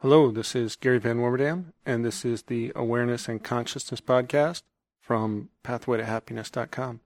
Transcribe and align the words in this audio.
Hello, 0.00 0.30
this 0.30 0.54
is 0.54 0.76
Gary 0.76 1.00
Van 1.00 1.16
Warmerdam, 1.16 1.72
and 1.84 2.04
this 2.04 2.24
is 2.24 2.44
the 2.44 2.70
Awareness 2.76 3.28
and 3.28 3.42
Consciousness 3.42 4.00
Podcast 4.00 4.62
from 5.00 5.48
PathwayToHappiness.com. 5.64 7.00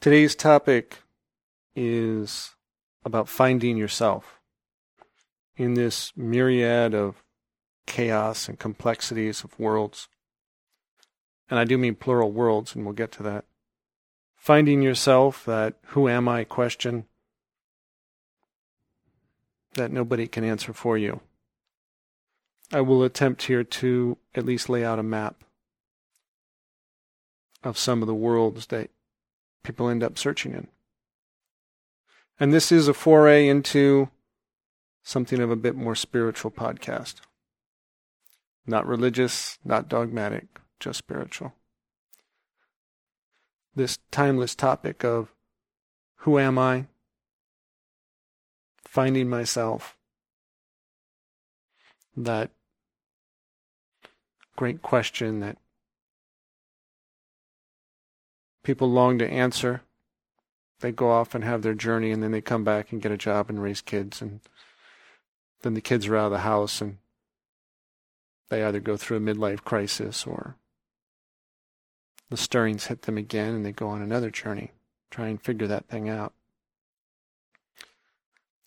Today's 0.00 0.36
topic 0.36 0.98
is 1.74 2.54
about 3.04 3.28
finding 3.28 3.76
yourself 3.76 4.38
in 5.56 5.74
this 5.74 6.12
myriad 6.16 6.94
of 6.94 7.24
chaos 7.88 8.48
and 8.48 8.56
complexities 8.56 9.42
of 9.42 9.58
worlds. 9.58 10.06
And 11.50 11.58
I 11.58 11.64
do 11.64 11.76
mean 11.76 11.96
plural 11.96 12.30
worlds, 12.30 12.76
and 12.76 12.84
we'll 12.84 12.94
get 12.94 13.10
to 13.12 13.24
that. 13.24 13.46
Finding 14.36 14.82
yourself, 14.82 15.44
that 15.44 15.74
who 15.86 16.08
am 16.08 16.28
I 16.28 16.44
question, 16.44 17.07
that 19.74 19.92
nobody 19.92 20.26
can 20.26 20.44
answer 20.44 20.72
for 20.72 20.98
you. 20.98 21.20
I 22.72 22.80
will 22.80 23.02
attempt 23.02 23.44
here 23.44 23.64
to 23.64 24.18
at 24.34 24.44
least 24.44 24.68
lay 24.68 24.84
out 24.84 24.98
a 24.98 25.02
map 25.02 25.42
of 27.62 27.78
some 27.78 28.02
of 28.02 28.06
the 28.06 28.14
worlds 28.14 28.66
that 28.66 28.90
people 29.62 29.88
end 29.88 30.02
up 30.02 30.18
searching 30.18 30.52
in. 30.52 30.68
And 32.38 32.52
this 32.52 32.70
is 32.70 32.88
a 32.88 32.94
foray 32.94 33.48
into 33.48 34.10
something 35.02 35.40
of 35.40 35.50
a 35.50 35.56
bit 35.56 35.74
more 35.74 35.94
spiritual 35.94 36.50
podcast. 36.50 37.16
Not 38.66 38.86
religious, 38.86 39.58
not 39.64 39.88
dogmatic, 39.88 40.46
just 40.78 40.98
spiritual. 40.98 41.54
This 43.74 43.98
timeless 44.10 44.54
topic 44.54 45.04
of 45.04 45.32
who 46.22 46.38
am 46.38 46.58
I? 46.58 46.86
Finding 48.98 49.28
myself. 49.28 49.96
That 52.16 52.50
great 54.56 54.82
question 54.82 55.38
that 55.38 55.56
people 58.64 58.90
long 58.90 59.20
to 59.20 59.30
answer. 59.30 59.82
They 60.80 60.90
go 60.90 61.12
off 61.12 61.36
and 61.36 61.44
have 61.44 61.62
their 61.62 61.74
journey, 61.74 62.10
and 62.10 62.20
then 62.24 62.32
they 62.32 62.40
come 62.40 62.64
back 62.64 62.90
and 62.90 63.00
get 63.00 63.12
a 63.12 63.16
job 63.16 63.48
and 63.48 63.62
raise 63.62 63.80
kids, 63.80 64.20
and 64.20 64.40
then 65.62 65.74
the 65.74 65.80
kids 65.80 66.08
are 66.08 66.16
out 66.16 66.26
of 66.26 66.32
the 66.32 66.38
house, 66.38 66.80
and 66.80 66.98
they 68.48 68.64
either 68.64 68.80
go 68.80 68.96
through 68.96 69.18
a 69.18 69.20
midlife 69.20 69.62
crisis 69.62 70.26
or 70.26 70.56
the 72.30 72.36
stirrings 72.36 72.86
hit 72.86 73.02
them 73.02 73.16
again, 73.16 73.54
and 73.54 73.64
they 73.64 73.70
go 73.70 73.86
on 73.86 74.02
another 74.02 74.32
journey, 74.32 74.72
try 75.08 75.28
and 75.28 75.40
figure 75.40 75.68
that 75.68 75.86
thing 75.86 76.08
out. 76.08 76.32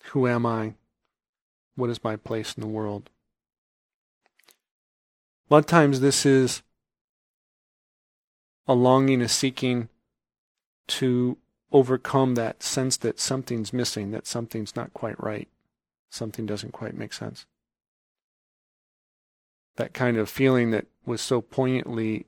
Who 0.09 0.27
am 0.27 0.45
I? 0.45 0.73
What 1.75 1.89
is 1.89 2.03
my 2.03 2.15
place 2.15 2.53
in 2.55 2.61
the 2.61 2.67
world? 2.67 3.09
A 5.49 5.53
lot 5.53 5.59
of 5.59 5.65
times 5.65 5.99
this 5.99 6.25
is 6.25 6.61
a 8.67 8.73
longing, 8.73 9.21
a 9.21 9.27
seeking 9.27 9.89
to 10.87 11.37
overcome 11.71 12.35
that 12.35 12.63
sense 12.63 12.97
that 12.97 13.19
something's 13.19 13.73
missing, 13.73 14.11
that 14.11 14.27
something's 14.27 14.75
not 14.75 14.93
quite 14.93 15.21
right, 15.21 15.47
something 16.09 16.45
doesn't 16.45 16.71
quite 16.71 16.95
make 16.95 17.13
sense. 17.13 17.45
That 19.77 19.93
kind 19.93 20.17
of 20.17 20.29
feeling 20.29 20.71
that 20.71 20.87
was 21.05 21.21
so 21.21 21.41
poignantly 21.41 22.25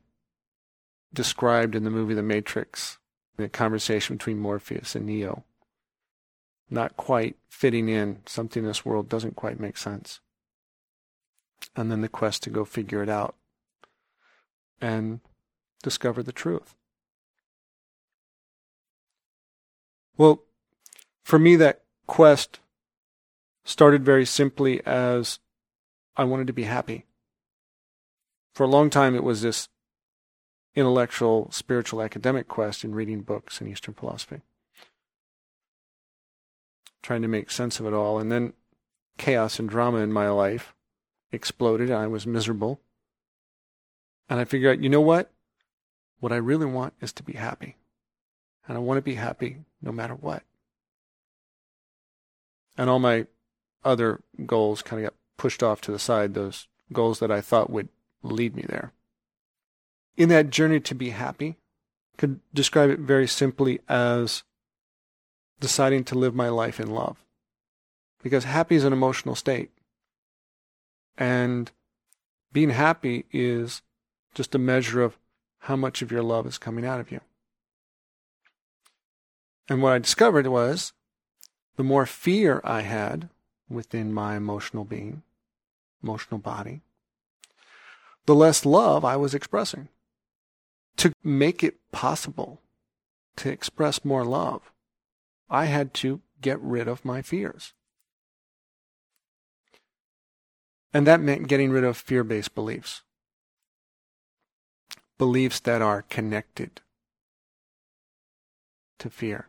described 1.14 1.76
in 1.76 1.84
the 1.84 1.90
movie 1.90 2.14
The 2.14 2.24
Matrix, 2.24 2.98
the 3.38 3.50
conversation 3.50 4.18
between 4.18 4.40
Morpheus 4.40 4.96
and 4.96 5.06
Neo 5.06 5.44
not 6.70 6.98
quite 6.98 7.36
fitting 7.50 7.90
in, 7.90 8.20
something 8.26 8.64
in 8.64 8.68
this 8.68 8.86
world 8.86 9.10
doesn't 9.10 9.36
quite 9.36 9.60
make 9.60 9.78
sense. 9.78 10.20
And 11.76 11.92
then 11.92 12.02
the 12.02 12.10
quest 12.10 12.44
to 12.44 12.50
go 12.50 12.66
figure 12.66 13.02
it 13.02 13.10
out 13.10 13.36
and 14.82 15.22
discover 15.82 16.22
the 16.22 16.32
truth. 16.32 16.76
Well, 20.18 20.44
for 21.24 21.40
me, 21.40 21.56
that 21.56 21.82
quest 22.06 22.60
started 23.64 24.04
very 24.04 24.26
simply 24.26 24.86
as 24.86 25.40
I 26.16 26.26
wanted 26.26 26.48
to 26.48 26.54
be 26.54 26.64
happy. 26.64 27.06
For 28.54 28.64
a 28.64 28.70
long 28.70 28.90
time, 28.90 29.16
it 29.16 29.24
was 29.24 29.42
this 29.42 29.70
intellectual, 30.76 31.50
spiritual, 31.52 32.02
academic 32.02 32.48
quest 32.48 32.84
in 32.84 32.94
reading 32.94 33.22
books 33.22 33.62
in 33.62 33.68
Eastern 33.68 33.94
philosophy 33.94 34.42
trying 37.04 37.22
to 37.22 37.28
make 37.28 37.52
sense 37.52 37.80
of 37.80 37.86
it 37.86 37.94
all. 37.94 38.18
And 38.18 38.32
then 38.32 38.54
chaos 39.18 39.60
and 39.60 39.70
drama 39.70 40.00
in 40.00 40.12
my 40.12 40.30
life 40.30 40.74
exploded. 41.32 41.90
And 41.90 42.00
I 42.00 42.08
was 42.08 42.26
miserable. 42.26 42.80
And 44.28 44.40
I 44.40 44.46
figured 44.46 44.78
out, 44.78 44.84
you 44.84 44.90
know 44.90 45.02
what? 45.02 45.32
What 46.20 46.32
I 46.32 46.38
really 46.38 46.66
want 46.66 46.94
is 47.02 47.14
to 47.14 47.24
be 47.24 47.34
happy. 47.34 47.76
And 48.68 48.78
I 48.78 48.80
want 48.80 48.98
to 48.98 49.02
be 49.02 49.16
happy 49.16 49.58
no 49.82 49.92
matter 49.92 50.16
what. 50.16 50.42
And 52.78 52.90
all 52.90 53.00
my 53.00 53.28
other 53.84 54.22
goals 54.46 54.82
kind 54.82 55.04
of 55.04 55.12
got 55.12 55.20
pushed 55.38 55.62
off 55.62 55.82
to 55.82 55.92
the 55.92 56.00
side, 56.00 56.34
those 56.34 56.68
goals 56.92 57.20
that 57.20 57.30
I 57.30 57.42
thought 57.42 57.70
would 57.70 57.90
lead 58.24 58.56
me 58.56 58.64
there. 58.68 58.94
In 60.16 60.30
that 60.30 60.50
journey 60.50 60.80
to 60.80 60.96
be 60.96 61.10
happy, 61.10 61.58
could 62.18 62.40
describe 62.54 62.90
it 62.90 63.00
very 63.00 63.28
simply 63.28 63.80
as 63.90 64.44
deciding 65.64 66.04
to 66.04 66.20
live 66.20 66.36
my 66.36 66.50
life 66.50 66.78
in 66.78 66.92
love. 66.92 67.24
Because 68.22 68.44
happy 68.44 68.76
is 68.76 68.84
an 68.84 68.92
emotional 68.92 69.34
state. 69.34 69.72
And 71.18 71.72
being 72.52 72.72
happy 72.72 73.26
is 73.32 73.82
just 74.36 74.54
a 74.54 74.60
measure 74.60 75.02
of 75.02 75.18
how 75.60 75.78
much 75.78 76.02
of 76.02 76.12
your 76.12 76.22
love 76.22 76.46
is 76.46 76.58
coming 76.58 76.86
out 76.86 77.00
of 77.00 77.12
you. 77.12 77.22
And 79.70 79.82
what 79.82 79.94
I 79.94 80.00
discovered 80.00 80.48
was 80.48 80.92
the 81.78 81.84
more 81.84 82.06
fear 82.06 82.60
I 82.66 82.82
had 82.82 83.30
within 83.70 84.12
my 84.12 84.36
emotional 84.36 84.84
being, 84.84 85.24
emotional 86.04 86.40
body, 86.40 86.82
the 88.26 88.36
less 88.36 88.66
love 88.66 89.06
I 89.06 89.16
was 89.16 89.34
expressing. 89.34 89.88
To 90.98 91.14
make 91.24 91.64
it 91.64 91.78
possible 91.94 92.60
to 93.38 93.50
express 93.50 94.04
more 94.04 94.26
love, 94.26 94.73
I 95.50 95.66
had 95.66 95.94
to 95.96 96.22
get 96.42 96.60
rid 96.62 96.88
of 96.88 97.06
my 97.06 97.22
fears. 97.22 97.74
And 100.94 101.08
that 101.08 101.22
meant 101.22 101.48
getting 101.48 101.72
rid 101.72 101.84
of 101.84 101.98
fear 101.98 102.24
based 102.24 102.54
beliefs. 102.54 103.02
Beliefs 105.18 105.60
that 105.62 105.82
are 105.82 106.04
connected 106.04 106.82
to 109.00 109.10
fear. 109.10 109.48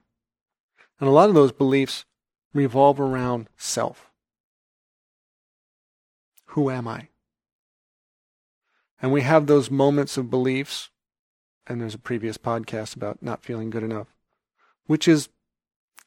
And 0.98 1.08
a 1.08 1.12
lot 1.12 1.28
of 1.28 1.34
those 1.34 1.52
beliefs 1.52 2.04
revolve 2.52 3.00
around 3.00 3.48
self. 3.56 4.10
Who 6.46 6.70
am 6.70 6.86
I? 6.86 7.08
And 9.02 9.12
we 9.12 9.22
have 9.22 9.46
those 9.46 9.70
moments 9.70 10.16
of 10.16 10.30
beliefs, 10.30 10.90
and 11.66 11.80
there's 11.80 11.94
a 11.94 11.98
previous 11.98 12.38
podcast 12.38 12.96
about 12.96 13.22
not 13.22 13.44
feeling 13.44 13.70
good 13.70 13.82
enough, 13.82 14.14
which 14.86 15.06
is 15.06 15.28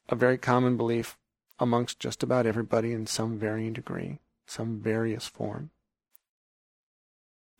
a 0.10 0.16
very 0.16 0.38
common 0.38 0.78
belief 0.78 1.18
amongst 1.60 2.00
just 2.00 2.24
about 2.24 2.46
everybody 2.46 2.94
in 2.94 3.08
some 3.08 3.38
varying 3.38 3.74
degree, 3.74 4.20
some 4.46 4.80
various 4.80 5.28
form, 5.28 5.72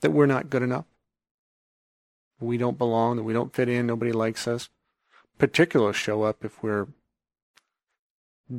that 0.02 0.12
we're 0.12 0.26
not 0.26 0.50
good 0.50 0.62
enough. 0.62 0.86
We 2.40 2.58
don't 2.58 2.78
belong, 2.78 3.18
that 3.18 3.24
we 3.24 3.34
don't 3.34 3.54
fit 3.54 3.68
in, 3.68 3.88
nobody 3.88 4.12
likes 4.12 4.48
us. 4.48 4.70
Particulars 5.40 5.96
show 5.96 6.24
up 6.24 6.46
if 6.46 6.62
we're 6.62 6.88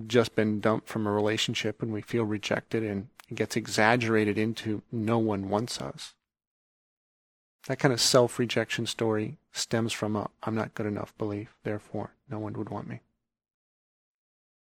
just 0.06 0.34
been 0.34 0.60
dumped 0.60 0.88
from 0.88 1.06
a 1.06 1.12
relationship 1.12 1.82
and 1.82 1.92
we 1.92 2.02
feel 2.02 2.24
rejected 2.24 2.82
and 2.82 3.08
it 3.28 3.34
gets 3.34 3.56
exaggerated 3.56 4.36
into 4.36 4.82
no 4.90 5.18
one 5.18 5.48
wants 5.48 5.80
us. 5.80 6.14
That 7.66 7.78
kind 7.78 7.92
of 7.92 8.00
self 8.00 8.38
rejection 8.38 8.86
story 8.86 9.36
stems 9.52 9.92
from 9.92 10.16
a 10.16 10.30
I'm 10.42 10.54
not 10.54 10.74
good 10.74 10.86
enough 10.86 11.16
belief, 11.18 11.54
therefore 11.64 12.14
no 12.28 12.38
one 12.38 12.54
would 12.54 12.70
want 12.70 12.88
me. 12.88 13.00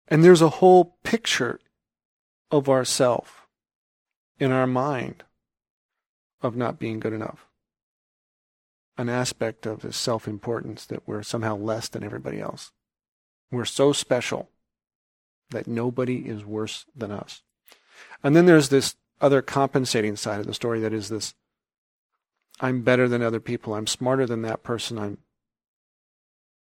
And 0.08 0.22
there's 0.22 0.42
a 0.42 0.48
whole 0.48 0.96
picture 1.02 1.60
of 2.50 2.68
ourself 2.68 3.46
in 4.38 4.52
our 4.52 4.66
mind 4.66 5.24
of 6.42 6.56
not 6.56 6.78
being 6.78 7.00
good 7.00 7.12
enough. 7.12 7.46
An 8.96 9.08
aspect 9.08 9.66
of 9.66 9.80
this 9.80 9.96
self 9.96 10.28
importance 10.28 10.86
that 10.86 11.06
we're 11.06 11.22
somehow 11.22 11.56
less 11.56 11.88
than 11.88 12.04
everybody 12.04 12.40
else. 12.40 12.70
We're 13.50 13.64
so 13.64 13.92
special 13.92 14.50
that 15.50 15.66
nobody 15.66 16.28
is 16.28 16.44
worse 16.44 16.86
than 16.94 17.10
us. 17.10 17.42
And 18.22 18.36
then 18.36 18.46
there's 18.46 18.68
this 18.68 18.96
other 19.20 19.42
compensating 19.42 20.16
side 20.16 20.40
of 20.40 20.46
the 20.46 20.54
story 20.54 20.80
that 20.80 20.92
is 20.92 21.08
this 21.08 21.34
I'm 22.60 22.82
better 22.82 23.08
than 23.08 23.22
other 23.22 23.40
people. 23.40 23.74
I'm 23.74 23.86
smarter 23.86 24.26
than 24.26 24.42
that 24.42 24.62
person. 24.62 24.98
I'm 24.98 25.18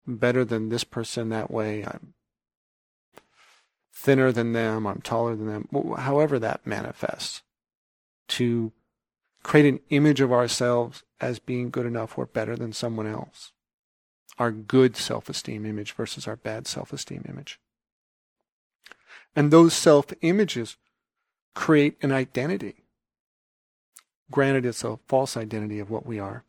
better 0.06 0.44
than 0.44 0.68
this 0.70 0.84
person 0.84 1.28
that 1.28 1.50
way. 1.50 1.84
I'm 1.84 2.14
thinner 3.98 4.30
than 4.30 4.52
them, 4.52 4.86
I'm 4.86 5.00
taller 5.00 5.34
than 5.34 5.48
them, 5.48 5.68
however 5.96 6.38
that 6.38 6.64
manifests, 6.64 7.42
to 8.28 8.72
create 9.42 9.66
an 9.66 9.80
image 9.90 10.20
of 10.20 10.32
ourselves 10.32 11.02
as 11.20 11.40
being 11.40 11.68
good 11.70 11.84
enough 11.84 12.16
or 12.16 12.26
better 12.26 12.54
than 12.54 12.72
someone 12.72 13.08
else. 13.08 13.50
Our 14.38 14.52
good 14.52 14.96
self 14.96 15.28
esteem 15.28 15.66
image 15.66 15.92
versus 15.92 16.28
our 16.28 16.36
bad 16.36 16.68
self 16.68 16.92
esteem 16.92 17.24
image. 17.28 17.58
And 19.34 19.50
those 19.50 19.74
self 19.74 20.06
images 20.20 20.76
create 21.56 21.96
an 22.00 22.12
identity. 22.12 22.84
Granted, 24.30 24.64
it's 24.64 24.84
a 24.84 25.00
false 25.08 25.36
identity 25.36 25.80
of 25.80 25.90
what 25.90 26.06
we 26.06 26.20
are. 26.20 26.44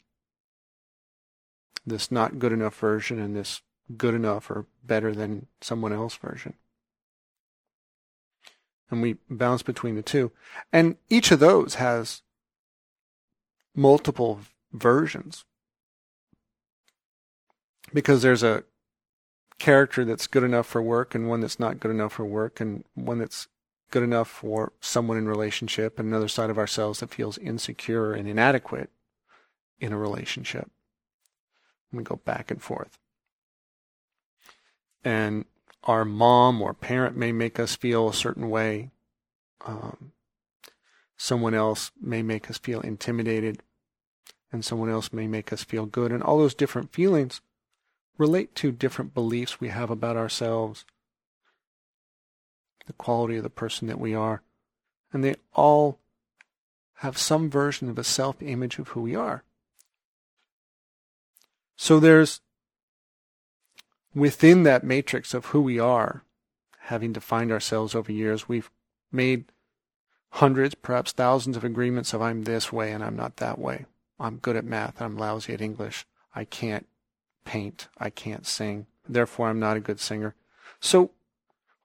This 1.84 2.12
not 2.12 2.38
good 2.38 2.52
enough 2.52 2.78
version 2.78 3.19
and 3.19 3.36
this 3.36 3.63
good 3.98 4.13
enough 4.13 4.52
or 4.52 4.68
better 4.84 5.16
than 5.16 5.48
someone 5.62 5.94
else 5.94 6.16
version. 6.16 6.54
And 8.92 9.02
we 9.02 9.18
bounce 9.30 9.62
between 9.62 9.96
the 9.96 10.02
two. 10.02 10.32
And 10.74 10.96
each 11.10 11.32
of 11.32 11.40
those 11.40 11.76
has 11.76 12.22
multiple 13.76 14.42
versions. 14.74 15.46
Because 17.94 18.22
there's 18.22 18.44
a 18.44 18.64
character 19.60 20.06
that's 20.06 20.28
good 20.28 20.44
enough 20.44 20.66
for 20.66 20.82
work 20.82 21.14
and 21.14 21.28
one 21.28 21.42
that's 21.42 21.60
not 21.60 21.80
good 21.80 21.92
enough 21.92 22.14
for 22.14 22.26
work 22.26 22.60
and 22.60 22.84
one 22.96 23.20
that's 23.20 23.48
good 23.92 24.04
enough 24.04 24.28
for 24.28 24.72
someone 24.80 25.18
in 25.18 25.28
relationship 25.28 26.00
and 26.00 26.08
another 26.08 26.28
side 26.28 26.50
of 26.50 26.58
ourselves 26.58 27.00
that 27.00 27.14
feels 27.14 27.38
insecure 27.40 28.14
and 28.14 28.28
inadequate 28.28 28.90
in 29.80 29.92
a 29.92 29.98
relationship. 29.98 30.70
We 31.92 32.04
go 32.04 32.18
back 32.18 32.52
and 32.52 32.62
forth. 32.62 33.00
And 35.04 35.46
our 35.84 36.06
mom 36.06 36.62
or 36.62 36.74
parent 36.74 37.16
may 37.16 37.31
make 37.31 37.60
us 37.60 37.76
feel 37.76 38.10
a 38.10 38.14
certain 38.14 38.50
way. 38.50 38.92
Um, 39.66 40.12
someone 41.18 41.54
else 41.54 41.92
may 42.02 42.22
make 42.22 42.50
us 42.50 42.58
feel 42.58 42.81
intimidated, 42.81 43.62
and 44.52 44.64
someone 44.64 44.90
else 44.90 45.14
may 45.14 45.28
make 45.28 45.54
us 45.54 45.64
feel 45.64 45.86
good. 45.86 46.12
And 46.12 46.24
all 46.24 46.38
those 46.38 46.54
different 46.54 46.94
feelings 46.94 47.42
relate 48.18 48.54
to 48.56 48.72
different 48.72 49.14
beliefs 49.14 49.60
we 49.60 49.70
have 49.70 49.90
about 49.90 50.18
ourselves, 50.18 50.86
the 52.86 52.94
quality 52.94 53.38
of 53.38 53.44
the 53.44 53.50
person 53.50 53.88
that 53.88 54.00
we 54.00 54.14
are, 54.14 54.42
and 55.14 55.24
they 55.24 55.36
all 55.54 56.00
have 56.96 57.18
some 57.18 57.50
version 57.50 57.90
of 57.90 57.98
a 57.98 58.04
self 58.04 58.42
image 58.42 58.78
of 58.78 58.90
who 58.90 59.02
we 59.02 59.16
are. 59.16 59.44
So 61.78 62.00
there's 62.00 62.42
within 64.14 64.64
that 64.64 64.84
matrix 64.84 65.34
of 65.34 65.48
who 65.48 65.62
we 65.62 65.80
are, 65.80 66.24
having 66.80 67.14
defined 67.14 67.52
ourselves 67.52 67.94
over 67.96 68.12
years, 68.12 68.50
we've 68.50 68.72
made 69.12 69.46
hundreds, 70.32 70.76
perhaps 70.76 71.12
thousands 71.12 71.58
of 71.58 71.64
agreements 71.64 72.14
of 72.14 72.22
I'm 72.22 72.44
this 72.44 72.72
way 72.72 72.92
and 72.92 73.04
I'm 73.04 73.16
not 73.16 73.38
that 73.38 73.60
way. 73.60 73.86
I'm 74.20 74.38
good 74.38 74.56
at 74.56 74.66
math, 74.66 75.02
I'm 75.02 75.18
lousy 75.18 75.54
at 75.54 75.62
English. 75.62 76.06
I 76.36 76.44
can't 76.44 76.88
paint, 77.46 77.88
I 77.98 78.10
can't 78.10 78.46
sing, 78.46 78.86
therefore 79.08 79.50
I'm 79.50 79.60
not 79.60 79.78
a 79.78 79.82
good 79.82 80.00
singer. 80.00 80.36
So 80.80 81.12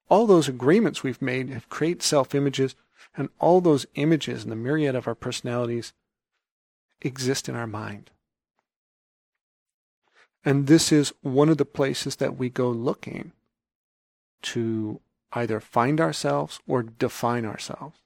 all 0.09 0.27
those 0.27 0.49
agreements 0.49 1.03
we've 1.03 1.23
made 1.23 1.49
have 1.50 1.69
created 1.69 2.03
self-images, 2.03 2.75
and 3.17 3.29
all 3.38 3.61
those 3.61 3.87
images 3.94 4.43
and 4.43 4.53
the 4.53 4.56
myriad 4.56 4.94
of 4.94 5.06
our 5.06 5.15
personalities 5.15 5.93
exist 7.00 7.49
in 7.49 7.55
our 7.55 7.67
mind. 7.67 8.11
And 10.44 10.67
this 10.67 10.93
is 10.93 11.14
one 11.23 11.49
of 11.49 11.56
the 11.56 11.64
places 11.64 12.17
that 12.17 12.37
we 12.37 12.50
go 12.50 12.69
looking 12.70 13.32
to 14.43 15.00
either 15.32 15.58
find 15.58 16.00
ourselves 16.00 16.61
or 16.67 16.82
define 16.82 17.46
ourselves. 17.46 17.99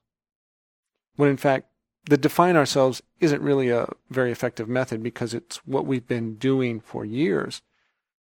When 1.16 1.28
in 1.28 1.36
fact, 1.36 1.66
the 2.08 2.16
define 2.16 2.56
ourselves 2.56 3.02
isn't 3.18 3.42
really 3.42 3.70
a 3.70 3.88
very 4.08 4.30
effective 4.30 4.68
method 4.68 5.02
because 5.02 5.34
it's 5.34 5.56
what 5.66 5.84
we've 5.84 6.06
been 6.06 6.36
doing 6.36 6.80
for 6.80 7.04
years 7.04 7.60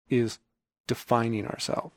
is 0.09 0.39
defining 0.87 1.47
ourselves 1.47 1.95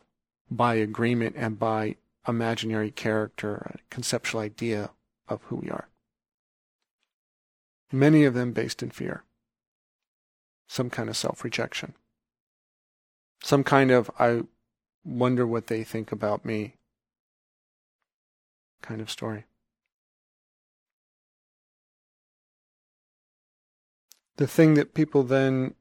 by 0.50 0.76
agreement 0.76 1.34
and 1.36 1.58
by 1.58 1.96
imaginary 2.28 2.92
character, 2.92 3.74
a 3.74 3.78
conceptual 3.90 4.40
idea 4.40 4.90
of 5.28 5.42
who 5.44 5.56
we 5.56 5.68
are. 5.68 5.88
Many 7.90 8.24
of 8.24 8.34
them 8.34 8.52
based 8.52 8.82
in 8.82 8.90
fear, 8.90 9.24
some 10.68 10.90
kind 10.90 11.08
of 11.08 11.16
self 11.16 11.44
rejection 11.44 11.94
some 13.44 13.62
kind 13.62 13.90
of 13.90 14.10
I 14.18 14.40
wonder 15.04 15.46
what 15.46 15.66
they 15.66 15.84
think 15.84 16.10
about 16.12 16.46
me 16.46 16.76
kind 18.80 19.02
of 19.02 19.10
story. 19.10 19.44
The 24.36 24.46
thing 24.46 24.74
that 24.74 24.94
people 24.94 25.22
then 25.22 25.74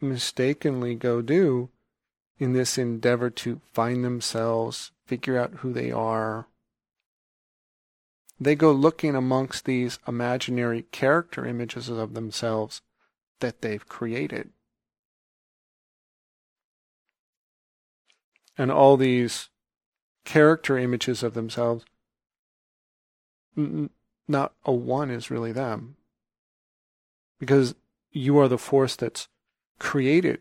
mistakenly 0.00 0.96
go 0.96 1.22
do 1.22 1.70
in 2.38 2.52
this 2.52 2.76
endeavor 2.76 3.30
to 3.30 3.60
find 3.72 4.04
themselves, 4.04 4.90
figure 5.06 5.38
out 5.38 5.54
who 5.58 5.72
they 5.72 5.92
are, 5.92 6.48
they 8.40 8.56
go 8.56 8.72
looking 8.72 9.14
amongst 9.14 9.64
these 9.64 10.00
imaginary 10.08 10.82
character 10.90 11.46
images 11.46 11.88
of 11.88 12.14
themselves 12.14 12.82
that 13.38 13.62
they've 13.62 13.88
created. 13.88 14.50
And 18.56 18.70
all 18.70 18.96
these 18.96 19.48
character 20.24 20.78
images 20.78 21.22
of 21.22 21.34
themselves, 21.34 21.84
not 23.56 24.52
a 24.64 24.72
one 24.72 25.10
is 25.10 25.30
really 25.30 25.52
them. 25.52 25.96
Because 27.38 27.74
you 28.10 28.38
are 28.38 28.48
the 28.48 28.58
force 28.58 28.96
that's 28.96 29.28
created 29.78 30.40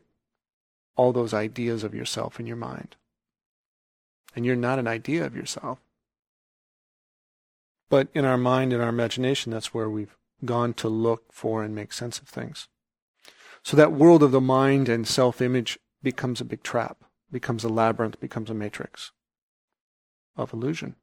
all 0.95 1.11
those 1.11 1.33
ideas 1.33 1.83
of 1.83 1.95
yourself 1.95 2.39
in 2.39 2.47
your 2.47 2.55
mind. 2.55 2.95
And 4.35 4.45
you're 4.45 4.55
not 4.55 4.79
an 4.79 4.87
idea 4.87 5.25
of 5.25 5.35
yourself. 5.35 5.79
But 7.89 8.07
in 8.13 8.25
our 8.25 8.37
mind, 8.37 8.73
in 8.73 8.81
our 8.81 8.89
imagination, 8.89 9.51
that's 9.51 9.73
where 9.73 9.89
we've 9.89 10.15
gone 10.45 10.73
to 10.75 10.87
look 10.87 11.31
for 11.31 11.63
and 11.63 11.75
make 11.75 11.93
sense 11.93 12.19
of 12.19 12.27
things. 12.27 12.67
So 13.63 13.77
that 13.77 13.91
world 13.91 14.23
of 14.23 14.31
the 14.31 14.41
mind 14.41 14.89
and 14.89 15.07
self 15.07 15.41
image 15.41 15.79
becomes 16.01 16.41
a 16.41 16.45
big 16.45 16.63
trap 16.63 17.03
becomes 17.33 17.63
a 17.65 17.69
labyrinth, 17.69 18.19
becomes 18.19 18.49
a 18.49 18.53
matrix 18.53 19.11
of 20.37 20.53
illusion. 20.53 20.95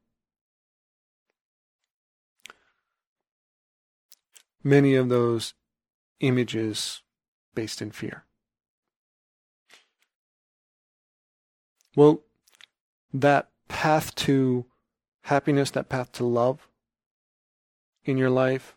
Many 4.63 4.95
of 4.95 5.09
those 5.09 5.53
images 6.21 7.01
based 7.53 7.81
in 7.81 7.91
fear. 7.91 8.23
Well, 11.95 12.21
that 13.13 13.49
path 13.67 14.15
to 14.15 14.65
happiness, 15.23 15.71
that 15.71 15.89
path 15.89 16.11
to 16.13 16.23
love 16.23 16.69
in 18.05 18.17
your 18.17 18.29
life 18.29 18.75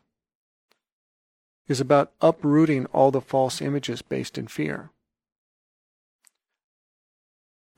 is 1.68 1.80
about 1.80 2.12
uprooting 2.20 2.86
all 2.86 3.10
the 3.10 3.20
false 3.20 3.62
images 3.62 4.02
based 4.02 4.36
in 4.36 4.48
fear 4.48 4.90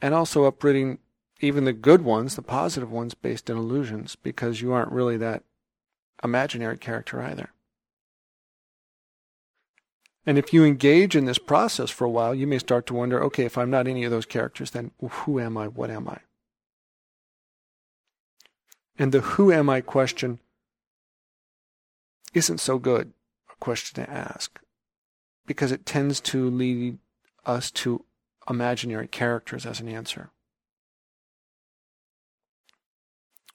and 0.00 0.15
also 0.15 0.45
uprooting 0.45 0.99
even 1.41 1.65
the 1.65 1.73
good 1.73 2.03
ones, 2.03 2.35
the 2.35 2.43
positive 2.43 2.91
ones, 2.91 3.15
based 3.15 3.50
in 3.50 3.57
illusions, 3.57 4.17
because 4.17 4.61
you 4.61 4.73
aren't 4.73 4.93
really 4.93 5.17
that 5.19 5.43
imaginary 6.25 6.79
character 6.79 7.21
either. 7.21 7.50
And 10.25 10.38
if 10.38 10.53
you 10.53 10.65
engage 10.65 11.15
in 11.15 11.25
this 11.25 11.38
process 11.38 11.91
for 11.91 12.05
a 12.05 12.11
while, 12.11 12.35
you 12.35 12.47
may 12.47 12.59
start 12.59 12.87
to 12.87 12.95
wonder 12.95 13.23
okay, 13.23 13.45
if 13.45 13.57
I'm 13.57 13.71
not 13.71 13.87
any 13.87 14.05
of 14.05 14.11
those 14.11 14.26
characters, 14.26 14.73
then 14.73 14.91
who 15.00 15.38
am 15.38 15.57
I? 15.57 15.69
What 15.69 15.91
am 15.91 16.09
I? 16.09 16.19
And 18.99 19.12
the 19.12 19.21
who 19.21 19.53
am 19.53 19.69
I 19.71 19.83
question 19.83 20.41
isn't 22.35 22.59
so 22.59 22.79
good 22.79 23.12
a 23.50 23.55
question 23.61 24.03
to 24.05 24.11
ask 24.11 24.59
because 25.47 25.71
it 25.71 25.87
tends 25.87 26.21
to 26.21 26.50
lead 26.50 26.99
us 27.45 27.71
to 27.71 28.05
imaginary 28.49 29.09
characters 29.09 29.67
as 29.67 29.81
an 29.81 29.88
answer. 29.88 30.31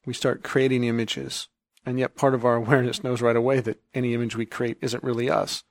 We 0.05 0.13
start 0.13 0.43
creating 0.43 0.83
images, 0.83 1.47
and 1.85 1.99
yet 1.99 2.15
part 2.15 2.33
of 2.33 2.45
our 2.45 2.55
awareness 2.57 3.03
knows 3.03 3.21
right 3.21 3.35
away 3.35 3.59
that 3.61 3.81
any 3.93 4.13
image 4.13 4.35
we 4.35 4.45
create 4.45 4.77
isn't 4.81 5.03
really 5.03 5.29
us. 5.29 5.63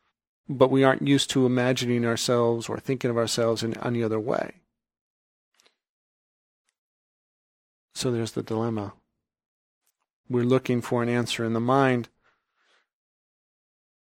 But 0.48 0.70
we 0.70 0.82
aren't 0.82 1.06
used 1.06 1.30
to 1.30 1.46
imagining 1.46 2.04
ourselves 2.04 2.68
or 2.68 2.78
thinking 2.78 3.10
of 3.10 3.16
ourselves 3.16 3.62
in 3.62 3.78
any 3.78 4.02
other 4.02 4.18
way. 4.18 4.54
So 7.94 8.10
there's 8.10 8.32
the 8.32 8.42
dilemma. 8.42 8.94
We're 10.28 10.44
looking 10.44 10.80
for 10.80 11.02
an 11.02 11.08
answer 11.08 11.44
in 11.44 11.52
the 11.52 11.60
mind, 11.60 12.08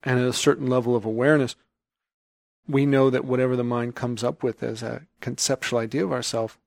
and 0.03 0.19
at 0.19 0.27
a 0.27 0.33
certain 0.33 0.67
level 0.67 0.95
of 0.95 1.05
awareness, 1.05 1.55
we 2.67 2.85
know 2.85 3.09
that 3.09 3.25
whatever 3.25 3.55
the 3.55 3.63
mind 3.63 3.95
comes 3.95 4.23
up 4.23 4.43
with 4.43 4.61
as 4.61 4.83
a 4.83 5.07
conceptual 5.21 5.79
idea 5.79 6.05
of 6.05 6.11
ourself 6.11 6.57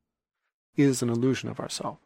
is 0.76 1.02
an 1.02 1.08
illusion 1.08 1.48
of 1.48 1.60
ourself. 1.60 1.98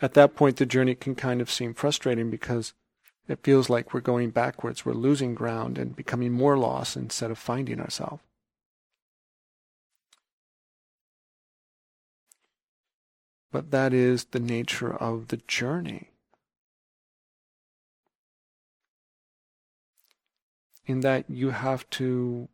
At 0.00 0.14
that 0.14 0.34
point, 0.34 0.56
the 0.56 0.66
journey 0.66 0.96
can 0.96 1.14
kind 1.14 1.40
of 1.40 1.50
seem 1.50 1.74
frustrating 1.74 2.28
because 2.28 2.74
it 3.28 3.44
feels 3.44 3.70
like 3.70 3.94
we're 3.94 4.00
going 4.00 4.30
backwards, 4.30 4.84
we're 4.84 4.92
losing 4.94 5.34
ground 5.34 5.78
and 5.78 5.94
becoming 5.94 6.32
more 6.32 6.58
lost 6.58 6.96
instead 6.96 7.30
of 7.30 7.38
finding 7.38 7.80
ourselves. 7.80 8.22
But 13.52 13.70
that 13.70 13.92
is 13.92 14.24
the 14.24 14.40
nature 14.40 14.92
of 14.92 15.28
the 15.28 15.36
journey. 15.46 16.11
In 20.84 21.00
that 21.00 21.30
you 21.30 21.50
have 21.50 21.88
to 21.90 22.48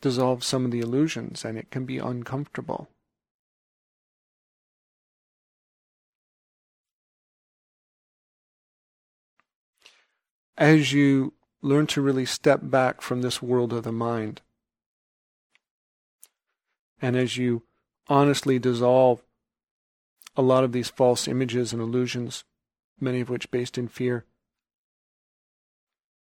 dissolve 0.00 0.42
some 0.42 0.64
of 0.64 0.70
the 0.72 0.80
illusions 0.80 1.44
and 1.44 1.56
it 1.56 1.70
can 1.70 1.86
be 1.86 1.98
uncomfortable. 1.98 2.88
As 10.58 10.92
you 10.92 11.32
learn 11.62 11.86
to 11.88 12.02
really 12.02 12.26
step 12.26 12.60
back 12.62 13.00
from 13.00 13.22
this 13.22 13.40
world 13.40 13.72
of 13.72 13.84
the 13.84 13.92
mind, 13.92 14.42
and 17.00 17.16
as 17.16 17.36
you 17.36 17.62
honestly 18.08 18.58
dissolve 18.58 19.22
a 20.36 20.42
lot 20.42 20.64
of 20.64 20.72
these 20.72 20.90
false 20.90 21.26
images 21.26 21.72
and 21.72 21.80
illusions, 21.80 22.44
many 23.00 23.20
of 23.20 23.30
which 23.30 23.50
based 23.50 23.78
in 23.78 23.88
fear, 23.88 24.24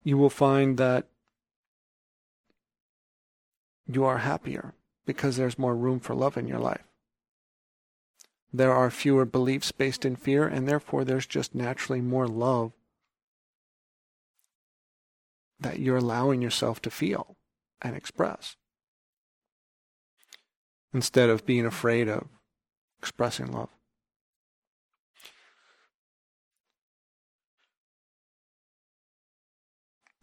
you 0.03 0.17
will 0.17 0.29
find 0.29 0.77
that 0.77 1.07
you 3.87 4.03
are 4.03 4.19
happier 4.19 4.73
because 5.05 5.37
there's 5.37 5.59
more 5.59 5.75
room 5.75 5.99
for 5.99 6.13
love 6.15 6.37
in 6.37 6.47
your 6.47 6.59
life. 6.59 6.83
There 8.51 8.73
are 8.73 8.91
fewer 8.91 9.25
beliefs 9.25 9.71
based 9.71 10.05
in 10.05 10.15
fear, 10.15 10.47
and 10.47 10.67
therefore 10.67 11.03
there's 11.03 11.25
just 11.25 11.55
naturally 11.55 12.01
more 12.01 12.27
love 12.27 12.71
that 15.59 15.79
you're 15.79 15.97
allowing 15.97 16.41
yourself 16.41 16.81
to 16.83 16.91
feel 16.91 17.35
and 17.81 17.95
express 17.95 18.55
instead 20.93 21.29
of 21.29 21.45
being 21.45 21.65
afraid 21.65 22.07
of 22.07 22.27
expressing 22.99 23.51
love. 23.51 23.69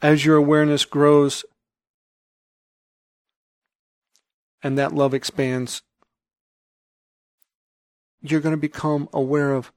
As 0.03 0.25
your 0.25 0.37
awareness 0.37 0.85
grows 0.85 1.45
and 4.63 4.79
that 4.79 4.95
love 4.95 5.13
expands, 5.13 5.83
you're 8.23 8.41
going 8.41 8.55
to 8.55 8.61
become 8.61 9.09
aware 9.13 9.53
of 9.53 9.73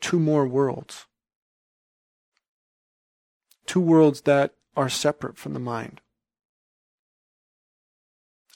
two 0.00 0.18
more 0.18 0.46
worlds. 0.46 1.06
Two 3.66 3.80
worlds 3.80 4.22
that 4.22 4.54
are 4.76 4.88
separate 4.88 5.36
from 5.36 5.54
the 5.54 5.60
mind. 5.60 6.00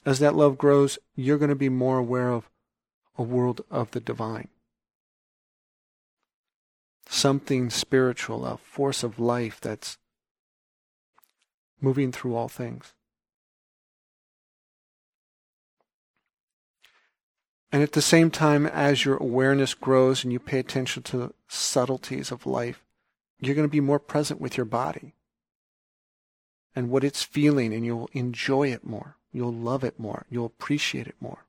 As 0.05 0.19
that 0.19 0.35
love 0.35 0.57
grows, 0.57 0.97
you're 1.15 1.37
going 1.37 1.49
to 1.49 1.55
be 1.55 1.69
more 1.69 1.97
aware 1.97 2.29
of 2.29 2.49
a 3.17 3.23
world 3.23 3.61
of 3.69 3.91
the 3.91 3.99
divine. 3.99 4.47
Something 7.07 7.69
spiritual, 7.69 8.45
a 8.45 8.57
force 8.57 9.03
of 9.03 9.19
life 9.19 9.59
that's 9.59 9.98
moving 11.81 12.11
through 12.11 12.35
all 12.35 12.47
things. 12.47 12.93
And 17.71 17.83
at 17.83 17.91
the 17.91 18.01
same 18.01 18.31
time, 18.31 18.65
as 18.65 19.05
your 19.05 19.17
awareness 19.17 19.73
grows 19.73 20.23
and 20.23 20.33
you 20.33 20.39
pay 20.39 20.59
attention 20.59 21.03
to 21.03 21.17
the 21.17 21.33
subtleties 21.47 22.31
of 22.31 22.47
life, 22.47 22.83
you're 23.39 23.55
going 23.55 23.67
to 23.67 23.71
be 23.71 23.79
more 23.79 23.99
present 23.99 24.41
with 24.41 24.57
your 24.57 24.65
body 24.65 25.13
and 26.75 26.89
what 26.89 27.03
it's 27.03 27.23
feeling, 27.23 27.73
and 27.73 27.85
you'll 27.85 28.09
enjoy 28.13 28.71
it 28.71 28.85
more. 28.85 29.17
You'll 29.31 29.53
love 29.53 29.83
it 29.83 29.99
more. 29.99 30.25
You'll 30.29 30.45
appreciate 30.45 31.07
it 31.07 31.15
more. 31.19 31.45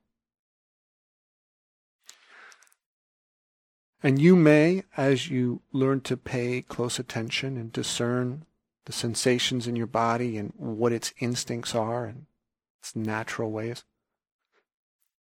And 4.03 4.19
you 4.19 4.35
may, 4.35 4.83
as 4.97 5.29
you 5.29 5.61
learn 5.71 6.01
to 6.01 6.17
pay 6.17 6.61
close 6.61 6.99
attention 6.99 7.55
and 7.57 7.71
discern 7.71 8.45
the 8.85 8.93
sensations 8.93 9.67
in 9.67 9.75
your 9.75 9.87
body 9.87 10.37
and 10.37 10.53
what 10.57 10.91
its 10.91 11.13
instincts 11.19 11.75
are 11.75 12.05
and 12.05 12.25
its 12.79 12.95
natural 12.95 13.51
ways, 13.51 13.83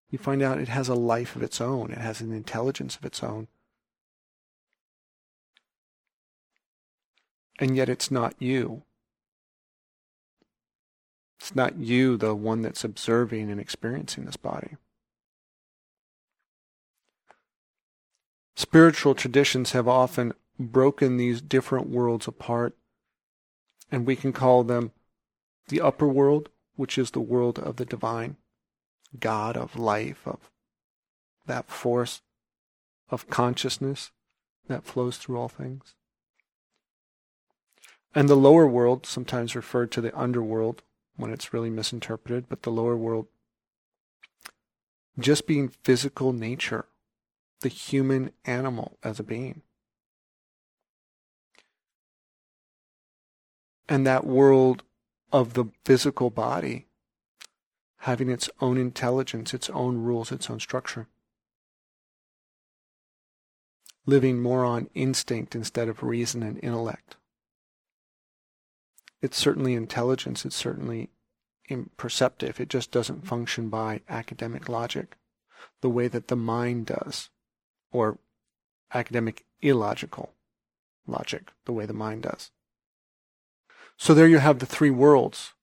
you 0.10 0.18
find 0.18 0.42
out 0.42 0.60
it 0.60 0.70
has 0.70 0.88
a 0.88 0.96
life 0.96 1.36
of 1.36 1.44
its 1.44 1.62
own. 1.62 1.92
It 1.92 2.00
has 2.00 2.22
an 2.22 2.34
intelligence 2.34 2.96
of 2.96 3.06
its 3.06 3.22
own. 3.22 3.48
And 7.60 7.76
yet 7.76 7.90
it's 7.90 8.10
not 8.10 8.34
you. 8.40 8.84
It's 11.40 11.56
not 11.56 11.78
you, 11.78 12.18
the 12.18 12.34
one 12.34 12.62
that's 12.62 12.84
observing 12.84 13.50
and 13.52 13.60
experiencing 13.60 14.26
this 14.26 14.38
body. 14.38 14.78
Spiritual 18.56 19.16
traditions 19.16 19.72
have 19.72 19.88
often 19.88 20.34
broken 20.60 21.16
these 21.16 21.42
different 21.42 21.88
worlds 21.88 22.28
apart, 22.28 22.76
and 23.92 24.06
we 24.06 24.16
can 24.16 24.34
call 24.34 24.64
them 24.64 24.92
the 25.68 25.82
upper 25.82 26.08
world, 26.08 26.50
which 26.76 26.98
is 26.98 27.12
the 27.12 27.20
world 27.20 27.60
of 27.60 27.78
the 27.78 27.86
divine, 27.86 28.38
God 29.20 29.58
of 29.58 29.76
life, 29.76 30.22
of 30.26 30.50
that 31.46 31.70
force 31.70 32.22
of 33.10 33.30
consciousness 33.30 34.12
that 34.68 34.84
flows 34.84 35.18
through 35.18 35.38
all 35.38 35.50
things. 35.50 35.96
And 38.14 38.28
the 38.28 38.36
lower 38.36 38.68
world, 38.68 39.06
sometimes 39.06 39.56
referred 39.56 39.92
to 39.92 40.02
the 40.02 40.18
underworld, 40.18 40.82
when 41.16 41.32
it's 41.32 41.54
really 41.54 41.70
misinterpreted, 41.70 42.46
but 42.48 42.64
the 42.64 42.72
lower 42.72 42.96
world 42.96 43.28
just 45.20 45.48
being 45.48 45.68
physical 45.68 46.32
nature, 46.32 46.86
the 47.62 47.70
human 47.70 48.32
animal 48.46 48.98
as 49.04 49.20
a 49.20 49.24
being. 49.24 49.62
And 53.90 54.08
that 54.08 54.26
world 54.26 54.84
of 55.34 55.54
the 55.54 55.66
physical 55.84 56.30
body 56.30 56.86
having 58.04 58.30
its 58.30 58.50
own 58.62 58.78
intelligence, 58.78 59.54
its 59.54 59.70
own 59.72 59.98
rules, 59.98 60.32
its 60.32 60.50
own 60.50 60.60
structure. 60.60 61.08
Living 64.06 64.42
more 64.42 64.64
on 64.64 64.90
instinct 64.96 65.54
instead 65.54 65.90
of 65.90 66.02
reason 66.02 66.42
and 66.42 66.58
intellect 66.64 67.18
it's 69.22 69.38
certainly 69.38 69.74
intelligence, 69.74 70.46
it's 70.46 70.56
certainly 70.56 71.10
perceptive. 71.98 72.60
It 72.60 72.70
just 72.70 72.92
doesn't 72.92 73.28
function 73.28 73.70
by 73.70 74.02
academic 74.10 74.70
logic 74.70 75.18
the 75.82 75.90
way 75.90 76.08
that 76.08 76.28
the 76.28 76.36
mind 76.36 76.88
does, 76.88 77.30
or 77.92 78.18
academic 78.94 79.46
illogical 79.62 80.34
logic 81.06 81.52
the 81.66 81.74
way 81.74 81.86
the 81.86 81.94
mind 81.94 82.24
does. 82.24 82.52
So 84.00 84.14
there 84.14 84.28
you 84.28 84.40
have 84.40 84.60
the 84.60 84.66
three 84.66 84.90
worlds. 84.90 85.54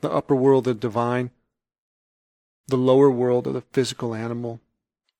The 0.00 0.10
upper 0.10 0.34
world, 0.34 0.64
the 0.64 0.74
divine, 0.74 1.30
the 2.66 2.76
lower 2.76 3.08
world 3.08 3.46
of 3.46 3.54
the 3.54 3.60
physical 3.60 4.12
animal, 4.12 4.60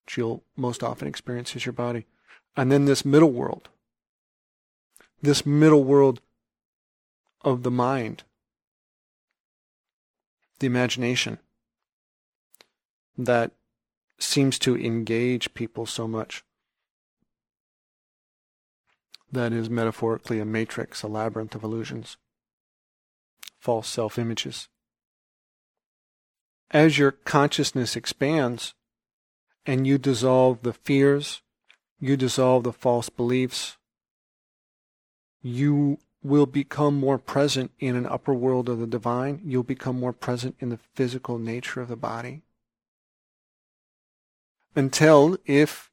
which 0.04 0.16
you'll 0.16 0.42
most 0.56 0.82
often 0.82 1.06
experience 1.06 1.54
as 1.54 1.64
your 1.64 1.72
body, 1.72 2.06
and 2.56 2.72
then 2.72 2.86
this 2.86 3.04
middle 3.04 3.30
world. 3.30 3.68
This 5.22 5.46
middle 5.46 5.84
world 5.84 6.20
of 7.42 7.62
the 7.62 7.70
mind, 7.70 8.24
the 10.58 10.66
imagination, 10.66 11.38
that 13.16 13.52
seems 14.18 14.58
to 14.58 14.76
engage 14.76 15.54
people 15.54 15.86
so 15.86 16.08
much. 16.08 16.42
That 19.32 19.52
is 19.52 19.68
metaphorically 19.68 20.38
a 20.38 20.44
matrix, 20.44 21.02
a 21.02 21.08
labyrinth 21.08 21.54
of 21.54 21.64
illusions, 21.64 22.16
false 23.58 23.88
self 23.88 24.18
images. 24.18 24.68
As 26.70 26.98
your 26.98 27.12
consciousness 27.12 27.96
expands 27.96 28.74
and 29.64 29.86
you 29.86 29.98
dissolve 29.98 30.62
the 30.62 30.72
fears, 30.72 31.42
you 32.00 32.16
dissolve 32.16 32.64
the 32.64 32.72
false 32.72 33.08
beliefs, 33.08 33.76
you 35.42 35.98
will 36.22 36.46
become 36.46 36.98
more 36.98 37.18
present 37.18 37.70
in 37.78 37.94
an 37.94 38.06
upper 38.06 38.34
world 38.34 38.68
of 38.68 38.78
the 38.78 38.86
divine. 38.86 39.40
You'll 39.44 39.62
become 39.62 39.98
more 39.98 40.12
present 40.12 40.56
in 40.58 40.70
the 40.70 40.80
physical 40.94 41.38
nature 41.38 41.80
of 41.80 41.88
the 41.88 41.96
body. 41.96 42.42
Until, 44.74 45.38
if 45.46 45.90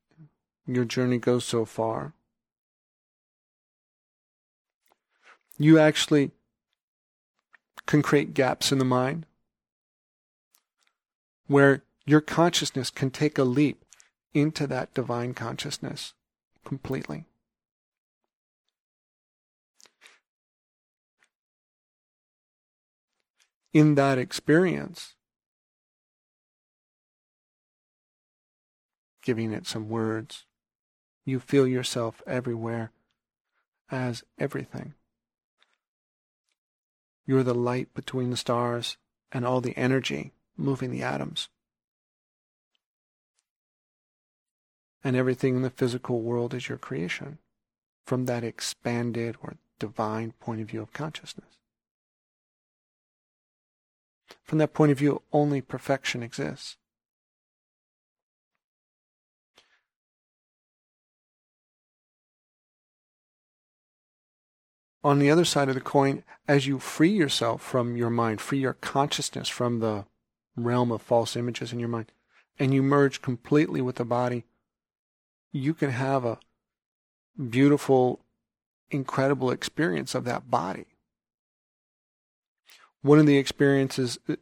your 0.66 0.86
journey 0.86 1.20
goes 1.20 1.46
so 1.46 1.66
far, 1.66 2.14
you 5.58 5.80
actually 5.80 6.32
can 7.86 8.02
create 8.02 8.34
gaps 8.34 8.72
in 8.72 8.78
the 8.78 8.86
mind 8.86 9.26
where 11.48 11.84
your 12.06 12.22
consciousness 12.22 12.90
can 12.90 13.12
take 13.12 13.38
a 13.38 13.44
leap 13.44 13.84
into 14.34 14.66
that 14.68 14.94
divine 14.94 15.34
consciousness 15.34 16.14
completely. 16.66 17.26
In 23.74 23.96
that 23.96 24.18
experience, 24.18 25.16
giving 29.22 29.52
it 29.52 29.66
some 29.66 29.90
words, 29.90 30.46
you 31.26 31.40
feel 31.40 31.68
yourself 31.68 32.22
everywhere 32.28 32.92
as 33.90 34.24
everything. 34.38 34.94
You're 37.26 37.44
the 37.44 37.54
light 37.54 37.94
between 37.94 38.30
the 38.30 38.38
stars 38.38 38.98
and 39.32 39.46
all 39.46 39.62
the 39.62 39.78
energy 39.78 40.34
moving 40.58 40.92
the 40.92 41.04
atoms. 41.04 41.50
And 45.04 45.16
everything 45.16 45.56
in 45.56 45.62
the 45.62 45.70
physical 45.70 46.22
world 46.22 46.54
is 46.54 46.70
your 46.70 46.78
creation 46.78 47.40
from 48.06 48.26
that 48.26 48.44
expanded 48.44 49.38
or 49.42 49.56
divine 49.80 50.34
point 50.40 50.62
of 50.62 50.70
view 50.70 50.82
of 50.82 50.94
consciousness. 50.94 51.58
From 54.44 54.60
that 54.60 54.74
point 54.74 54.92
of 54.92 55.00
view, 55.00 55.22
only 55.32 55.62
perfection 55.62 56.24
exists. 56.24 56.78
On 65.04 65.20
the 65.20 65.30
other 65.30 65.46
side 65.46 65.68
of 65.68 65.76
the 65.76 65.82
coin, 65.82 66.24
as 66.48 66.66
you 66.66 66.80
free 66.80 67.12
yourself 67.12 67.62
from 67.62 67.98
your 67.98 68.10
mind, 68.10 68.40
free 68.40 68.60
your 68.60 68.74
consciousness 68.74 69.50
from 69.50 69.80
the 69.80 70.06
realm 70.56 70.92
of 70.92 71.02
false 71.02 71.36
images 71.36 71.74
in 71.74 71.80
your 71.80 71.90
mind, 71.90 72.12
and 72.58 72.74
you 72.74 72.82
merge 72.82 73.22
completely 73.22 73.82
with 73.82 73.98
the 73.98 74.06
body, 74.06 74.46
you 75.52 75.74
can 75.74 75.92
have 75.92 76.24
a 76.24 76.40
beautiful, 77.50 78.22
incredible 78.92 79.52
experience 79.52 80.16
of 80.16 80.24
that 80.26 80.50
body. 80.50 80.86
One 83.02 83.20
of 83.20 83.26
the 83.26 83.38
experiences 83.38 84.18
uh, 84.30 84.36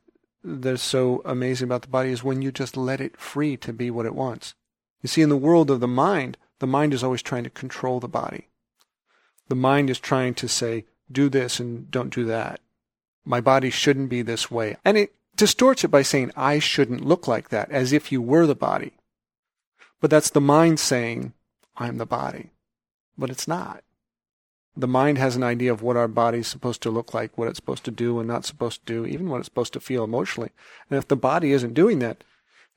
that's 0.44 0.84
so 0.84 1.22
amazing 1.26 1.66
about 1.66 1.82
the 1.82 1.88
body 1.88 2.12
is 2.12 2.24
when 2.24 2.42
you 2.42 2.52
just 2.52 2.78
let 2.78 3.02
it 3.02 3.18
free 3.18 3.58
to 3.58 3.74
be 3.74 3.90
what 3.90 4.06
it 4.06 4.16
wants. 4.16 4.54
You 5.02 5.08
see, 5.08 5.22
in 5.22 5.30
the 5.30 5.38
world 5.38 5.72
of 5.72 5.80
the 5.80 5.88
mind, 5.88 6.38
the 6.60 6.68
mind 6.68 6.94
is 6.94 7.04
always 7.04 7.24
trying 7.24 7.44
to 7.44 7.50
control 7.50 8.00
the 8.00 8.08
body 8.08 8.51
the 9.52 9.56
mind 9.56 9.90
is 9.90 10.00
trying 10.00 10.34
to 10.34 10.48
say, 10.48 10.86
do 11.12 11.28
this 11.28 11.60
and 11.60 11.92
don't 11.92 12.16
do 12.16 12.24
that. 12.24 12.62
My 13.26 13.42
body 13.42 13.70
shouldn't 13.70 14.10
be 14.10 14.22
this 14.22 14.50
way. 14.50 14.78
And 14.86 14.98
it 14.98 15.14
distorts 15.36 15.84
it 15.84 15.90
by 15.90 16.04
saying, 16.04 16.32
I 16.38 16.60
shouldn't 16.60 17.04
look 17.04 17.28
like 17.28 17.50
that, 17.50 17.70
as 17.70 17.92
if 17.92 18.14
you 18.14 18.22
were 18.22 18.48
the 18.48 18.56
body. 18.56 18.94
But 20.00 20.10
that's 20.10 20.30
the 20.30 20.40
mind 20.40 20.80
saying, 20.80 21.34
I'm 21.76 21.98
the 21.98 22.06
body. 22.06 22.52
But 23.18 23.30
it's 23.30 23.46
not. 23.46 23.84
The 24.78 24.88
mind 24.88 25.18
has 25.18 25.36
an 25.36 25.44
idea 25.44 25.74
of 25.74 25.82
what 25.82 25.98
our 25.98 26.08
body's 26.08 26.48
supposed 26.48 26.82
to 26.84 26.90
look 26.90 27.14
like, 27.14 27.38
what 27.38 27.50
it's 27.50 27.58
supposed 27.58 27.84
to 27.84 27.92
do 27.92 28.20
and 28.20 28.30
not 28.30 28.46
supposed 28.46 28.86
to 28.86 28.94
do, 28.94 29.06
even 29.06 29.28
what 29.28 29.40
it's 29.40 29.48
supposed 29.48 29.74
to 29.74 29.82
feel 29.82 30.06
emotionally. 30.06 30.52
And 30.90 30.98
if 30.98 31.10
the 31.10 31.18
body 31.18 31.52
isn't 31.52 31.74
doing 31.74 32.00
that, 32.00 32.24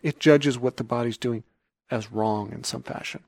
it 0.03 0.19
judges 0.19 0.59
what 0.59 0.77
the 0.77 0.83
body's 0.83 1.19
doing 1.19 1.45
as 1.89 2.11
wrong 2.11 2.51
in 2.51 2.65
some 2.65 2.83
fashion. 2.83 3.23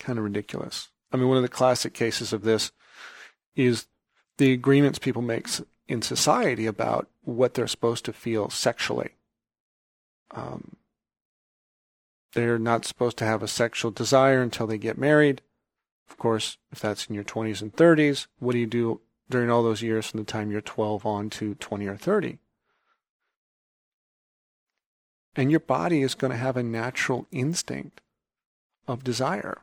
Kind 0.00 0.18
of 0.18 0.24
ridiculous. 0.24 0.88
I 1.12 1.16
mean, 1.16 1.28
one 1.28 1.36
of 1.36 1.42
the 1.42 1.48
classic 1.48 1.94
cases 1.94 2.32
of 2.32 2.42
this 2.42 2.72
is 3.56 3.86
the 4.36 4.52
agreements 4.52 4.98
people 4.98 5.22
make 5.22 5.48
in 5.88 6.02
society 6.02 6.66
about 6.66 7.08
what 7.22 7.54
they're 7.54 7.66
supposed 7.66 8.04
to 8.04 8.12
feel 8.12 8.50
sexually. 8.50 9.14
Um, 10.30 10.76
they're 12.34 12.58
not 12.58 12.84
supposed 12.84 13.16
to 13.18 13.24
have 13.24 13.42
a 13.42 13.48
sexual 13.48 13.90
desire 13.90 14.42
until 14.42 14.66
they 14.66 14.78
get 14.78 14.98
married. 14.98 15.40
Of 16.10 16.18
course, 16.18 16.58
if 16.70 16.80
that's 16.80 17.06
in 17.06 17.14
your 17.14 17.24
20s 17.24 17.62
and 17.62 17.74
30s, 17.74 18.26
what 18.38 18.52
do 18.52 18.58
you 18.58 18.66
do 18.66 19.00
during 19.30 19.50
all 19.50 19.62
those 19.62 19.82
years 19.82 20.06
from 20.06 20.20
the 20.20 20.26
time 20.26 20.50
you're 20.50 20.60
12 20.60 21.04
on 21.04 21.30
to 21.30 21.54
20 21.54 21.86
or 21.86 21.96
30? 21.96 22.38
And 25.36 25.50
your 25.50 25.60
body 25.60 26.02
is 26.02 26.14
going 26.14 26.30
to 26.30 26.36
have 26.36 26.56
a 26.56 26.62
natural 26.62 27.26
instinct 27.30 28.00
of 28.86 29.04
desire. 29.04 29.62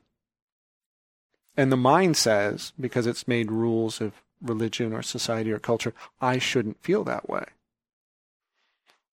And 1.57 1.71
the 1.71 1.77
mind 1.77 2.17
says, 2.17 2.73
because 2.79 3.07
it's 3.07 3.27
made 3.27 3.51
rules 3.51 4.01
of 4.01 4.13
religion 4.41 4.93
or 4.93 5.01
society 5.01 5.51
or 5.51 5.59
culture, 5.59 5.93
I 6.19 6.37
shouldn't 6.37 6.83
feel 6.83 7.03
that 7.05 7.29
way. 7.29 7.45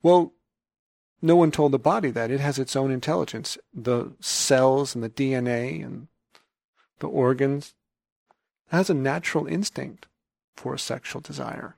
Well, 0.03 0.33
no 1.21 1.37
one 1.37 1.53
told 1.53 1.73
the 1.73 1.79
body 1.79 2.11
that. 2.11 2.31
It 2.31 2.41
has 2.41 2.59
its 2.59 2.75
own 2.75 2.91
intelligence. 2.91 3.57
The 3.73 4.13
cells 4.21 4.95
and 4.95 5.05
the 5.05 5.11
DNA 5.11 5.85
and 5.85 6.09
the 6.99 7.07
organs 7.07 7.75
has 8.69 8.91
a 8.91 8.95
natural 8.95 9.47
instinct 9.47 10.07
for 10.57 10.75
a 10.75 10.79
sexual 10.79 11.21
desire. 11.21 11.77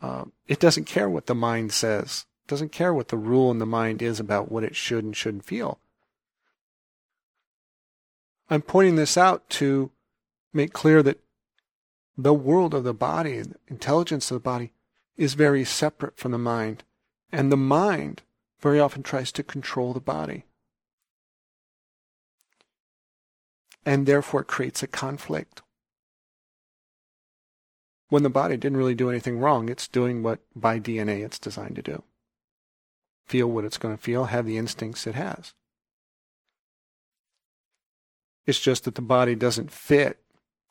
Uh, 0.00 0.26
it 0.46 0.60
doesn't 0.60 0.84
care 0.84 1.10
what 1.10 1.26
the 1.26 1.34
mind 1.34 1.72
says. 1.72 2.26
It 2.46 2.50
doesn't 2.50 2.72
care 2.72 2.94
what 2.94 3.08
the 3.08 3.16
rule 3.16 3.50
in 3.50 3.58
the 3.58 3.66
mind 3.66 4.00
is 4.00 4.20
about 4.20 4.50
what 4.50 4.64
it 4.64 4.76
should 4.76 5.04
and 5.04 5.16
shouldn't 5.16 5.44
feel. 5.44 5.78
I'm 8.50 8.62
pointing 8.62 8.96
this 8.96 9.16
out 9.16 9.48
to 9.50 9.92
make 10.52 10.72
clear 10.72 11.04
that 11.04 11.20
the 12.18 12.34
world 12.34 12.74
of 12.74 12.82
the 12.82 12.92
body, 12.92 13.40
the 13.40 13.54
intelligence 13.68 14.30
of 14.30 14.34
the 14.34 14.40
body, 14.40 14.72
is 15.16 15.34
very 15.34 15.64
separate 15.64 16.16
from 16.16 16.32
the 16.32 16.38
mind. 16.38 16.82
And 17.30 17.52
the 17.52 17.56
mind 17.56 18.22
very 18.60 18.80
often 18.80 19.04
tries 19.04 19.30
to 19.32 19.44
control 19.44 19.92
the 19.92 20.00
body. 20.00 20.44
And 23.86 24.04
therefore 24.04 24.40
it 24.40 24.48
creates 24.48 24.82
a 24.82 24.88
conflict. 24.88 25.62
When 28.08 28.24
the 28.24 28.30
body 28.30 28.56
didn't 28.56 28.78
really 28.78 28.96
do 28.96 29.08
anything 29.08 29.38
wrong, 29.38 29.68
it's 29.68 29.86
doing 29.86 30.24
what 30.24 30.40
by 30.56 30.80
DNA 30.80 31.24
it's 31.24 31.38
designed 31.38 31.76
to 31.76 31.82
do. 31.82 32.02
Feel 33.26 33.46
what 33.46 33.64
it's 33.64 33.78
going 33.78 33.96
to 33.96 34.02
feel, 34.02 34.24
have 34.24 34.44
the 34.44 34.58
instincts 34.58 35.06
it 35.06 35.14
has. 35.14 35.54
It's 38.50 38.58
just 38.58 38.82
that 38.82 38.96
the 38.96 39.00
body 39.00 39.36
doesn't 39.36 39.70
fit 39.70 40.18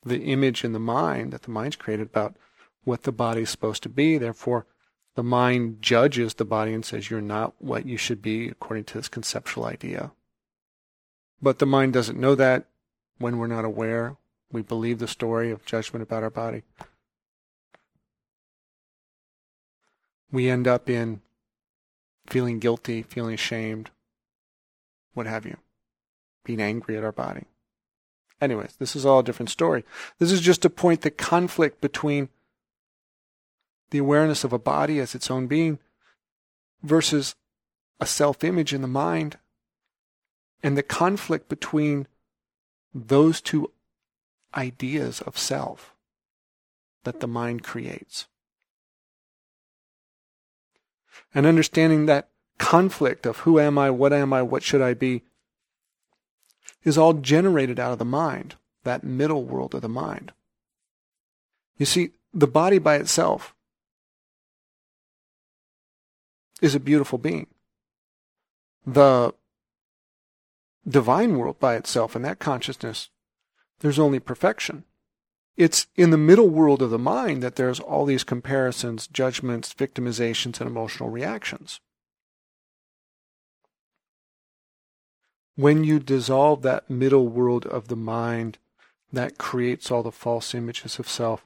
the 0.04 0.20
image 0.24 0.64
in 0.64 0.74
the 0.74 0.78
mind 0.78 1.32
that 1.32 1.44
the 1.44 1.50
mind's 1.50 1.76
created 1.76 2.08
about 2.08 2.36
what 2.84 3.04
the 3.04 3.10
body 3.10 3.40
is 3.40 3.48
supposed 3.48 3.82
to 3.84 3.88
be. 3.88 4.18
Therefore, 4.18 4.66
the 5.14 5.22
mind 5.22 5.80
judges 5.80 6.34
the 6.34 6.44
body 6.44 6.74
and 6.74 6.84
says, 6.84 7.08
You're 7.08 7.22
not 7.22 7.54
what 7.58 7.86
you 7.86 7.96
should 7.96 8.20
be 8.20 8.48
according 8.48 8.84
to 8.84 8.98
this 8.98 9.08
conceptual 9.08 9.64
idea. 9.64 10.12
But 11.40 11.58
the 11.58 11.64
mind 11.64 11.94
doesn't 11.94 12.20
know 12.20 12.34
that 12.34 12.66
when 13.18 13.38
we're 13.38 13.46
not 13.46 13.64
aware. 13.64 14.18
We 14.52 14.60
believe 14.60 14.98
the 14.98 15.08
story 15.08 15.50
of 15.50 15.64
judgment 15.64 16.02
about 16.02 16.22
our 16.22 16.28
body. 16.28 16.64
We 20.30 20.50
end 20.50 20.68
up 20.68 20.90
in 20.90 21.22
feeling 22.26 22.58
guilty, 22.58 23.00
feeling 23.04 23.32
ashamed, 23.32 23.88
what 25.14 25.24
have 25.24 25.46
you, 25.46 25.56
being 26.44 26.60
angry 26.60 26.98
at 26.98 27.04
our 27.04 27.10
body. 27.10 27.46
Anyways, 28.40 28.76
this 28.78 28.96
is 28.96 29.04
all 29.04 29.20
a 29.20 29.24
different 29.24 29.50
story. 29.50 29.84
This 30.18 30.32
is 30.32 30.40
just 30.40 30.62
to 30.62 30.70
point 30.70 31.02
the 31.02 31.10
conflict 31.10 31.80
between 31.80 32.28
the 33.90 33.98
awareness 33.98 34.44
of 34.44 34.52
a 34.52 34.58
body 34.58 34.98
as 34.98 35.14
its 35.14 35.30
own 35.30 35.46
being 35.46 35.78
versus 36.82 37.34
a 38.00 38.06
self 38.06 38.42
image 38.42 38.72
in 38.72 38.82
the 38.82 38.88
mind 38.88 39.36
and 40.62 40.76
the 40.76 40.82
conflict 40.82 41.48
between 41.48 42.06
those 42.94 43.40
two 43.40 43.70
ideas 44.54 45.20
of 45.22 45.38
self 45.38 45.94
that 47.04 47.20
the 47.20 47.26
mind 47.26 47.62
creates. 47.62 48.26
And 51.34 51.46
understanding 51.46 52.06
that 52.06 52.28
conflict 52.58 53.26
of 53.26 53.38
who 53.38 53.60
am 53.60 53.78
I, 53.78 53.90
what 53.90 54.12
am 54.12 54.32
I, 54.32 54.42
what 54.42 54.62
should 54.62 54.82
I 54.82 54.94
be, 54.94 55.22
is 56.84 56.96
all 56.96 57.14
generated 57.14 57.78
out 57.78 57.92
of 57.92 57.98
the 57.98 58.04
mind, 58.04 58.56
that 58.84 59.04
middle 59.04 59.44
world 59.44 59.74
of 59.74 59.82
the 59.82 59.88
mind. 59.88 60.32
You 61.76 61.86
see, 61.86 62.10
the 62.32 62.46
body 62.46 62.78
by 62.78 62.96
itself 62.96 63.54
is 66.60 66.74
a 66.74 66.80
beautiful 66.80 67.18
being. 67.18 67.46
The 68.86 69.34
divine 70.88 71.36
world 71.36 71.58
by 71.58 71.76
itself 71.76 72.14
and 72.14 72.24
that 72.24 72.38
consciousness, 72.38 73.10
there's 73.80 73.98
only 73.98 74.20
perfection. 74.20 74.84
It's 75.56 75.86
in 75.96 76.10
the 76.10 76.16
middle 76.16 76.48
world 76.48 76.80
of 76.80 76.90
the 76.90 76.98
mind 76.98 77.42
that 77.42 77.56
there's 77.56 77.80
all 77.80 78.06
these 78.06 78.24
comparisons, 78.24 79.06
judgments, 79.06 79.74
victimizations, 79.74 80.60
and 80.60 80.68
emotional 80.68 81.10
reactions. 81.10 81.80
When 85.60 85.84
you 85.84 85.98
dissolve 85.98 86.62
that 86.62 86.88
middle 86.88 87.28
world 87.28 87.66
of 87.66 87.88
the 87.88 87.96
mind 87.96 88.56
that 89.12 89.36
creates 89.36 89.90
all 89.90 90.02
the 90.02 90.10
false 90.10 90.54
images 90.54 90.98
of 90.98 91.08
self, 91.08 91.44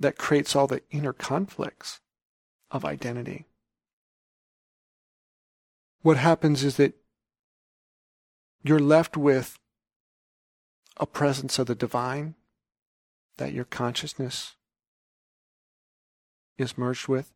that 0.00 0.18
creates 0.18 0.56
all 0.56 0.66
the 0.66 0.82
inner 0.90 1.12
conflicts 1.12 2.00
of 2.70 2.84
identity. 2.84 3.46
what 6.02 6.16
happens 6.16 6.64
is 6.64 6.76
that 6.76 6.94
you're 8.62 8.78
left 8.78 9.16
with 9.16 9.58
a 10.96 11.06
presence 11.06 11.58
of 11.58 11.66
the 11.66 11.74
divine 11.74 12.34
that 13.36 13.52
your 13.52 13.64
consciousness 13.64 14.56
is 16.56 16.78
merged 16.78 17.08
with, 17.08 17.32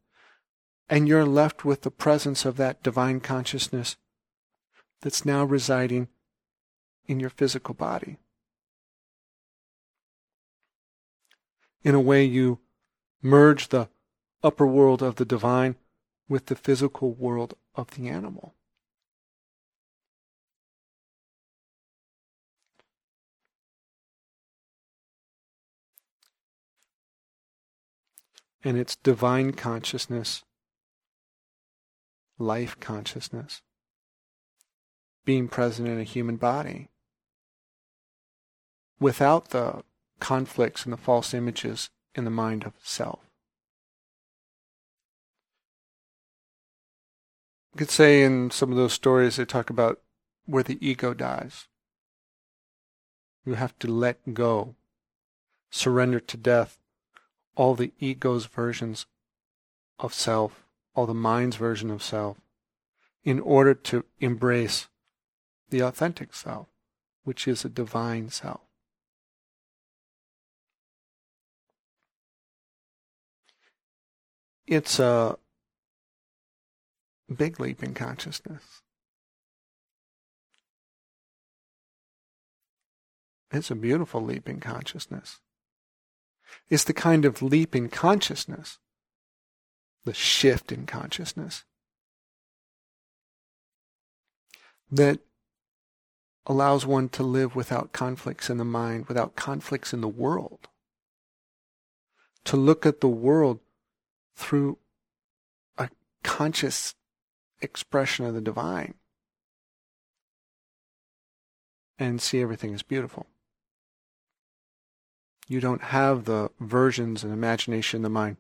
and 0.88 1.06
you're 1.06 1.26
left 1.26 1.64
with 1.64 1.82
the 1.82 1.90
presence 1.90 2.44
of 2.44 2.56
that 2.56 2.82
divine 2.82 3.20
consciousness 3.20 3.96
that's 5.02 5.26
now 5.26 5.44
residing 5.44 6.08
in 7.06 7.20
your 7.20 7.30
physical 7.30 7.74
body. 7.74 8.16
In 11.82 11.94
a 11.94 12.00
way, 12.00 12.24
you 12.24 12.60
merge 13.20 13.68
the 13.68 13.88
upper 14.42 14.66
world 14.66 15.02
of 15.02 15.16
the 15.16 15.24
divine 15.24 15.74
with 16.28 16.46
the 16.46 16.54
physical 16.54 17.12
world 17.12 17.54
of 17.74 17.90
the 17.90 18.08
animal. 18.08 18.54
And 28.64 28.78
it's 28.78 28.94
divine 28.94 29.52
consciousness, 29.52 30.44
life 32.38 32.78
consciousness, 32.78 33.60
being 35.24 35.48
present 35.48 35.88
in 35.88 35.98
a 35.98 36.04
human 36.04 36.36
body 36.36 36.88
without 38.98 39.48
the 39.48 39.82
conflicts 40.20 40.84
and 40.84 40.92
the 40.92 40.96
false 40.96 41.34
images 41.34 41.90
in 42.14 42.24
the 42.24 42.30
mind 42.30 42.64
of 42.64 42.72
self. 42.82 43.20
You 47.72 47.78
could 47.78 47.90
say 47.90 48.22
in 48.22 48.50
some 48.50 48.70
of 48.70 48.76
those 48.76 48.92
stories 48.92 49.36
they 49.36 49.44
talk 49.44 49.70
about 49.70 50.00
where 50.46 50.62
the 50.62 50.78
ego 50.86 51.14
dies. 51.14 51.68
You 53.44 53.54
have 53.54 53.76
to 53.80 53.88
let 53.88 54.34
go, 54.34 54.76
surrender 55.70 56.20
to 56.20 56.36
death 56.36 56.78
all 57.56 57.74
the 57.74 57.92
ego's 57.98 58.46
versions 58.46 59.06
of 59.98 60.14
self, 60.14 60.64
all 60.94 61.06
the 61.06 61.14
mind's 61.14 61.56
version 61.56 61.90
of 61.90 62.02
self, 62.02 62.38
in 63.24 63.40
order 63.40 63.74
to 63.74 64.04
embrace 64.20 64.88
the 65.72 65.80
authentic 65.80 66.34
self, 66.34 66.68
which 67.24 67.48
is 67.48 67.64
a 67.64 67.68
divine 67.68 68.28
self. 68.28 68.60
It's 74.66 75.00
a 75.00 75.38
big 77.34 77.58
leap 77.58 77.82
in 77.82 77.94
consciousness. 77.94 78.82
It's 83.50 83.70
a 83.70 83.74
beautiful 83.74 84.22
leap 84.22 84.48
in 84.48 84.60
consciousness. 84.60 85.40
It's 86.68 86.84
the 86.84 86.92
kind 86.92 87.24
of 87.24 87.40
leap 87.40 87.74
in 87.74 87.88
consciousness, 87.88 88.78
the 90.04 90.12
shift 90.12 90.70
in 90.70 90.84
consciousness, 90.84 91.64
that 94.90 95.20
allows 96.46 96.84
one 96.84 97.08
to 97.10 97.22
live 97.22 97.54
without 97.54 97.92
conflicts 97.92 98.50
in 98.50 98.58
the 98.58 98.64
mind, 98.64 99.06
without 99.06 99.36
conflicts 99.36 99.92
in 99.92 100.00
the 100.00 100.08
world. 100.08 100.68
To 102.44 102.56
look 102.56 102.84
at 102.84 103.00
the 103.00 103.08
world 103.08 103.60
through 104.34 104.78
a 105.78 105.88
conscious 106.22 106.94
expression 107.60 108.26
of 108.26 108.34
the 108.34 108.40
divine 108.40 108.94
and 111.98 112.20
see 112.20 112.40
everything 112.40 112.74
as 112.74 112.82
beautiful. 112.82 113.26
You 115.46 115.60
don't 115.60 115.82
have 115.82 116.24
the 116.24 116.50
versions 116.58 117.22
and 117.22 117.32
imagination 117.32 117.98
in 117.98 118.02
the 118.02 118.08
mind 118.08 118.36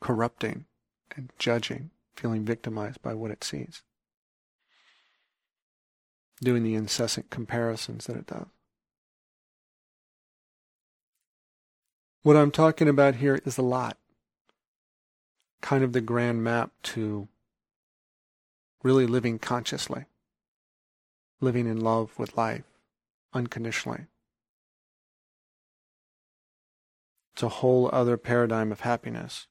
corrupting 0.00 0.66
and 1.14 1.30
judging, 1.38 1.90
feeling 2.16 2.44
victimized 2.44 3.00
by 3.02 3.14
what 3.14 3.30
it 3.30 3.44
sees, 3.44 3.82
doing 6.42 6.62
the 6.62 6.74
incessant 6.74 7.30
comparisons 7.30 8.06
that 8.06 8.16
it 8.16 8.26
does. 8.26 8.46
What 12.22 12.36
I'm 12.36 12.50
talking 12.50 12.88
about 12.88 13.16
here 13.16 13.40
is 13.44 13.58
a 13.58 13.62
lot 13.62 13.98
kind 15.60 15.84
of 15.84 15.92
the 15.92 16.00
grand 16.00 16.42
map 16.42 16.70
to 16.82 17.28
really 18.82 19.06
living 19.06 19.38
consciously, 19.38 20.04
living 21.40 21.66
in 21.66 21.80
love 21.80 22.18
with 22.18 22.36
life 22.36 22.64
unconditionally. 23.32 24.06
It's 27.34 27.42
a 27.42 27.48
whole 27.48 27.90
other 27.92 28.16
paradigm 28.16 28.70
of 28.70 28.80
happiness. 28.80 29.48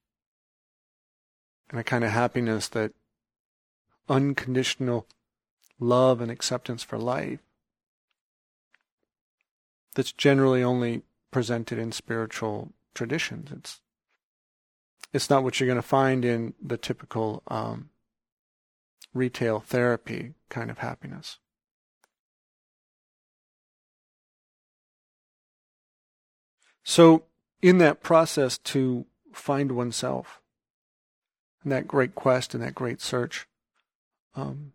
And 1.70 1.80
a 1.80 1.84
kind 1.84 2.04
of 2.04 2.12
happiness 2.12 2.70
that 2.70 2.94
unconditional 4.08 5.08
love 5.80 6.22
and 6.22 6.32
acceptance 6.32 6.84
for 6.84 6.98
life 6.98 7.40
that's 9.96 10.12
generally 10.12 10.64
only 10.64 11.04
presented 11.32 11.78
in 11.78 11.92
spiritual 11.92 12.72
traditions. 12.94 13.52
It's 13.52 13.80
it's 15.14 15.30
not 15.30 15.44
what 15.44 15.60
you're 15.60 15.68
going 15.68 15.76
to 15.76 15.82
find 15.82 16.26
in 16.26 16.56
the 16.62 16.78
typical 16.78 17.44
um, 17.48 17.90
retail 19.14 19.60
therapy 19.60 20.34
kind 20.50 20.72
of 20.72 20.80
happiness. 20.80 21.38
So, 26.84 27.24
in 27.62 27.78
that 27.78 28.02
process 28.02 28.58
to 28.58 29.06
find 29.32 29.72
oneself, 29.72 30.42
and 31.64 31.72
that 31.72 31.88
great 31.88 32.14
quest 32.16 32.54
and 32.54 32.64
that 32.64 32.76
great 32.76 33.00
search, 33.00 33.48
um, 34.36 34.74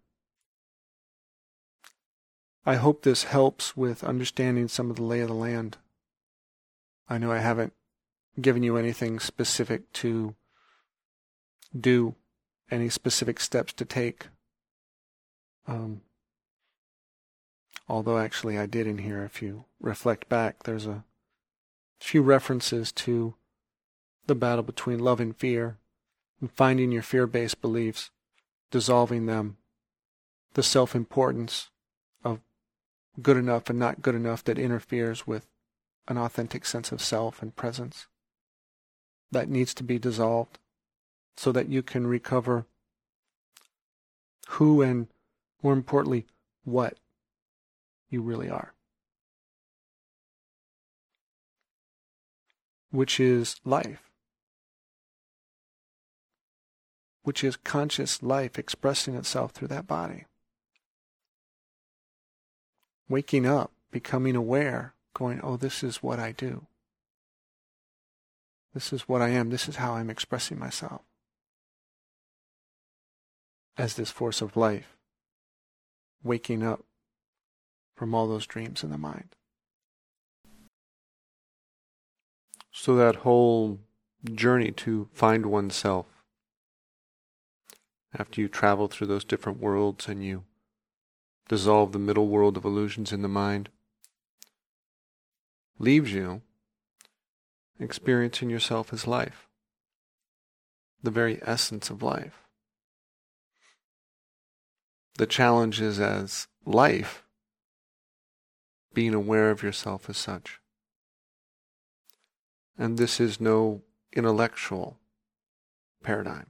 I 2.69 2.75
hope 2.75 3.01
this 3.01 3.25
helps 3.25 3.79
with 3.79 4.05
understanding 4.05 4.69
some 4.69 4.91
of 4.91 4.97
the 4.97 5.03
lay 5.03 5.21
of 5.21 5.29
the 5.29 5.35
land. 5.35 5.79
I 7.09 7.17
know 7.17 7.33
I 7.33 7.39
haven't 7.39 7.73
given 8.39 8.63
you 8.63 8.77
anything 8.77 9.21
specific 9.21 9.91
to 9.95 10.35
do, 11.75 12.15
any 12.71 12.91
specific 12.91 13.41
steps 13.41 13.73
to 13.73 13.87
take. 13.87 14.27
Um, 15.67 16.03
although 17.89 18.19
actually 18.19 18.59
I 18.59 18.67
did 18.67 18.87
in 18.87 18.99
here, 18.99 19.25
if 19.25 19.41
you 19.41 19.65
reflect 19.81 20.29
back, 20.29 20.65
there's 20.65 20.85
a 20.85 21.05
few 22.01 22.21
references 22.21 22.93
to 22.93 23.35
the 24.27 24.35
battle 24.35 24.63
between 24.63 24.99
love 24.99 25.21
and 25.21 25.35
fear, 25.35 25.79
and 26.39 26.53
finding 26.53 26.93
your 26.93 27.01
fear 27.01 27.27
based 27.27 27.63
beliefs, 27.63 28.11
dissolving 28.71 29.25
them, 29.25 29.57
the 30.53 30.63
self 30.63 30.95
importance 30.95 31.71
good 33.23 33.37
enough 33.37 33.69
and 33.69 33.79
not 33.79 34.03
good 34.03 34.15
enough 34.15 34.45
that 34.45 34.59
interferes 34.59 35.27
with 35.27 35.47
an 36.07 36.17
authentic 36.17 36.65
sense 36.65 36.93
of 36.93 37.03
self 37.03 37.43
and 37.43 37.57
presence 37.57 38.07
that 39.31 39.49
needs 39.49 39.75
to 39.75 39.83
be 39.83 39.99
dissolved 39.99 40.59
so 41.37 41.53
that 41.53 41.69
you 41.69 41.83
can 41.83 42.07
recover 42.07 42.65
who 44.49 44.81
and, 44.83 45.09
more 45.63 45.73
importantly, 45.73 46.27
what 46.65 46.97
you 48.09 48.23
really 48.23 48.49
are. 48.49 48.73
Which 52.91 53.21
is 53.21 53.57
life. 53.65 54.11
Which 57.23 57.45
is 57.45 57.57
conscious 57.57 58.23
life 58.23 58.59
expressing 58.59 59.15
itself 59.15 59.53
through 59.53 59.69
that 59.69 59.87
body. 59.87 60.25
Waking 63.09 63.47
up, 63.47 63.73
becoming 63.91 64.37
aware, 64.37 64.95
going, 65.15 65.41
oh, 65.43 65.57
this 65.57 65.83
is 65.83 66.03
what 66.03 66.19
I 66.19 66.33
do. 66.33 66.67
This 68.75 68.93
is 68.93 69.09
what 69.09 69.23
I 69.23 69.31
am. 69.31 69.51
This 69.51 69.69
is 69.69 69.77
how 69.77 69.95
I'm 69.95 70.11
expressing 70.11 70.59
myself. 70.59 71.03
As 73.77 73.95
this 73.95 74.11
force 74.11 74.41
of 74.43 74.57
life, 74.57 74.97
waking 76.23 76.63
up 76.63 76.85
from 77.97 78.15
all 78.15 78.29
those 78.29 78.47
dreams 78.47 78.85
in 78.85 78.91
the 78.91 78.99
mind. 78.99 79.35
So 82.71 82.95
that 82.97 83.17
whole 83.17 83.81
journey 84.33 84.71
to 84.73 85.09
find 85.13 85.47
oneself, 85.47 86.07
after 88.17 88.41
you 88.41 88.49
travel 88.49 88.89
through 88.89 89.09
those 89.09 89.25
different 89.25 89.61
worlds 89.61 90.07
and 90.09 90.25
you 90.25 90.45
dissolve 91.49 91.93
the 91.93 91.99
middle 91.99 92.29
world 92.29 92.57
of 92.57 92.65
illusions 92.65 93.13
in 93.13 93.23
the 93.23 93.29
mind, 93.29 93.71
leaves 95.79 96.13
you 96.13 96.43
experiencing 97.81 98.51
yourself 98.51 98.93
as 98.93 99.07
life, 99.07 99.49
the 101.03 101.11
very 101.11 101.41
essence 101.43 101.91
of 101.91 102.03
life. 102.03 102.43
The 105.17 105.27
challenge 105.27 105.81
is 105.81 105.99
as 105.99 106.47
life, 106.65 107.25
being 108.95 109.15
aware 109.15 109.51
of 109.51 109.63
yourself 109.63 110.11
as 110.11 110.17
such. 110.17 110.61
And 112.77 112.99
this 112.99 113.21
is 113.21 113.41
no 113.41 113.83
intellectual 114.13 114.99
paradigm. 116.03 116.47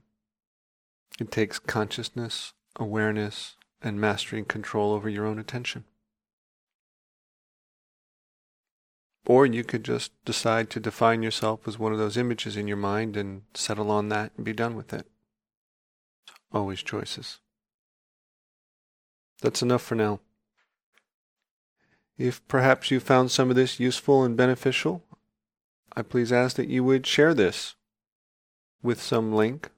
It 1.19 1.31
takes 1.31 1.59
consciousness, 1.59 2.53
awareness, 2.75 3.55
and 3.81 3.99
mastering 3.99 4.45
control 4.45 4.93
over 4.93 5.09
your 5.09 5.25
own 5.25 5.39
attention. 5.39 5.85
Or 9.25 9.45
you 9.45 9.63
could 9.63 9.83
just 9.83 10.11
decide 10.25 10.69
to 10.71 10.79
define 10.79 11.21
yourself 11.21 11.67
as 11.67 11.77
one 11.77 11.93
of 11.93 11.99
those 11.99 12.17
images 12.17 12.57
in 12.57 12.67
your 12.67 12.77
mind 12.77 13.15
and 13.15 13.43
settle 13.53 13.91
on 13.91 14.09
that 14.09 14.31
and 14.35 14.45
be 14.45 14.53
done 14.53 14.75
with 14.75 14.91
it. 14.93 15.05
Always 16.51 16.81
choices. 16.81 17.39
That's 19.41 19.61
enough 19.61 19.83
for 19.83 19.95
now. 19.95 20.19
If 22.17 22.45
perhaps 22.47 22.91
you 22.91 22.99
found 22.99 23.31
some 23.31 23.49
of 23.49 23.55
this 23.55 23.79
useful 23.79 24.23
and 24.23 24.35
beneficial, 24.35 25.03
I 25.95 26.01
please 26.01 26.31
ask 26.31 26.55
that 26.57 26.67
you 26.67 26.83
would 26.83 27.07
share 27.07 27.33
this 27.33 27.75
with 28.81 29.01
some 29.01 29.33
link, 29.33 29.69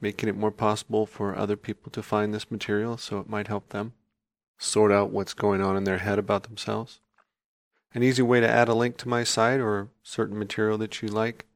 making 0.00 0.28
it 0.28 0.36
more 0.36 0.50
possible 0.50 1.06
for 1.06 1.36
other 1.36 1.56
people 1.56 1.90
to 1.92 2.02
find 2.02 2.32
this 2.32 2.50
material 2.50 2.96
so 2.96 3.20
it 3.20 3.28
might 3.28 3.48
help 3.48 3.68
them 3.68 3.92
sort 4.58 4.92
out 4.92 5.10
what's 5.10 5.34
going 5.34 5.62
on 5.62 5.76
in 5.76 5.84
their 5.84 5.98
head 5.98 6.18
about 6.18 6.44
themselves. 6.44 7.00
An 7.94 8.02
easy 8.02 8.22
way 8.22 8.40
to 8.40 8.48
add 8.48 8.68
a 8.68 8.74
link 8.74 8.96
to 8.98 9.08
my 9.08 9.24
site 9.24 9.60
or 9.60 9.88
certain 10.02 10.38
material 10.38 10.78
that 10.78 11.02
you 11.02 11.08
like 11.08 11.46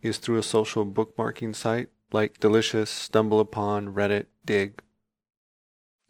is 0.00 0.18
through 0.18 0.38
a 0.38 0.42
social 0.42 0.86
bookmarking 0.86 1.54
site 1.54 1.88
like 2.10 2.40
Delicious, 2.40 2.90
StumbleUpon, 2.90 3.92
Reddit, 3.92 4.26
Digg, 4.44 4.80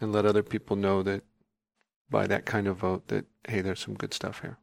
and 0.01 0.13
let 0.13 0.25
other 0.25 0.43
people 0.43 0.77
know 0.77 1.03
that 1.03 1.23
by 2.09 2.27
that 2.27 2.47
kind 2.47 2.67
of 2.67 2.77
vote 2.77 3.09
that, 3.09 3.27
hey, 3.49 3.61
there's 3.61 3.81
some 3.81 3.95
good 3.95 4.15
stuff 4.15 4.41
here. 4.41 4.59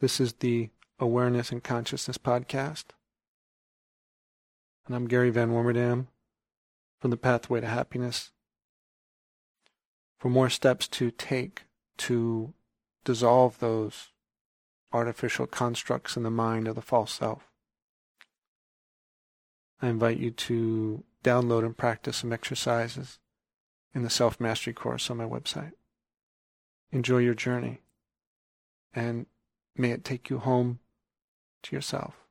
This 0.00 0.20
is 0.20 0.34
the 0.34 0.68
Awareness 1.02 1.50
and 1.50 1.64
Consciousness 1.64 2.16
Podcast. 2.16 2.84
And 4.86 4.94
I'm 4.94 5.08
Gary 5.08 5.30
Van 5.30 5.50
Warmerdam 5.50 6.06
from 7.00 7.10
the 7.10 7.16
Pathway 7.16 7.60
to 7.60 7.66
Happiness 7.66 8.30
for 10.16 10.28
more 10.28 10.48
steps 10.48 10.86
to 10.86 11.10
take 11.10 11.64
to 11.96 12.54
dissolve 13.04 13.58
those 13.58 14.10
artificial 14.92 15.48
constructs 15.48 16.16
in 16.16 16.22
the 16.22 16.30
mind 16.30 16.68
of 16.68 16.76
the 16.76 16.80
false 16.80 17.12
self. 17.12 17.50
I 19.80 19.88
invite 19.88 20.18
you 20.18 20.30
to 20.30 21.02
download 21.24 21.64
and 21.64 21.76
practice 21.76 22.18
some 22.18 22.32
exercises 22.32 23.18
in 23.92 24.04
the 24.04 24.10
self 24.10 24.38
mastery 24.38 24.72
course 24.72 25.10
on 25.10 25.16
my 25.16 25.26
website. 25.26 25.72
Enjoy 26.92 27.18
your 27.18 27.34
journey 27.34 27.80
and 28.94 29.26
may 29.76 29.90
it 29.90 30.04
take 30.04 30.30
you 30.30 30.38
home 30.38 30.78
to 31.62 31.76
yourself. 31.76 32.21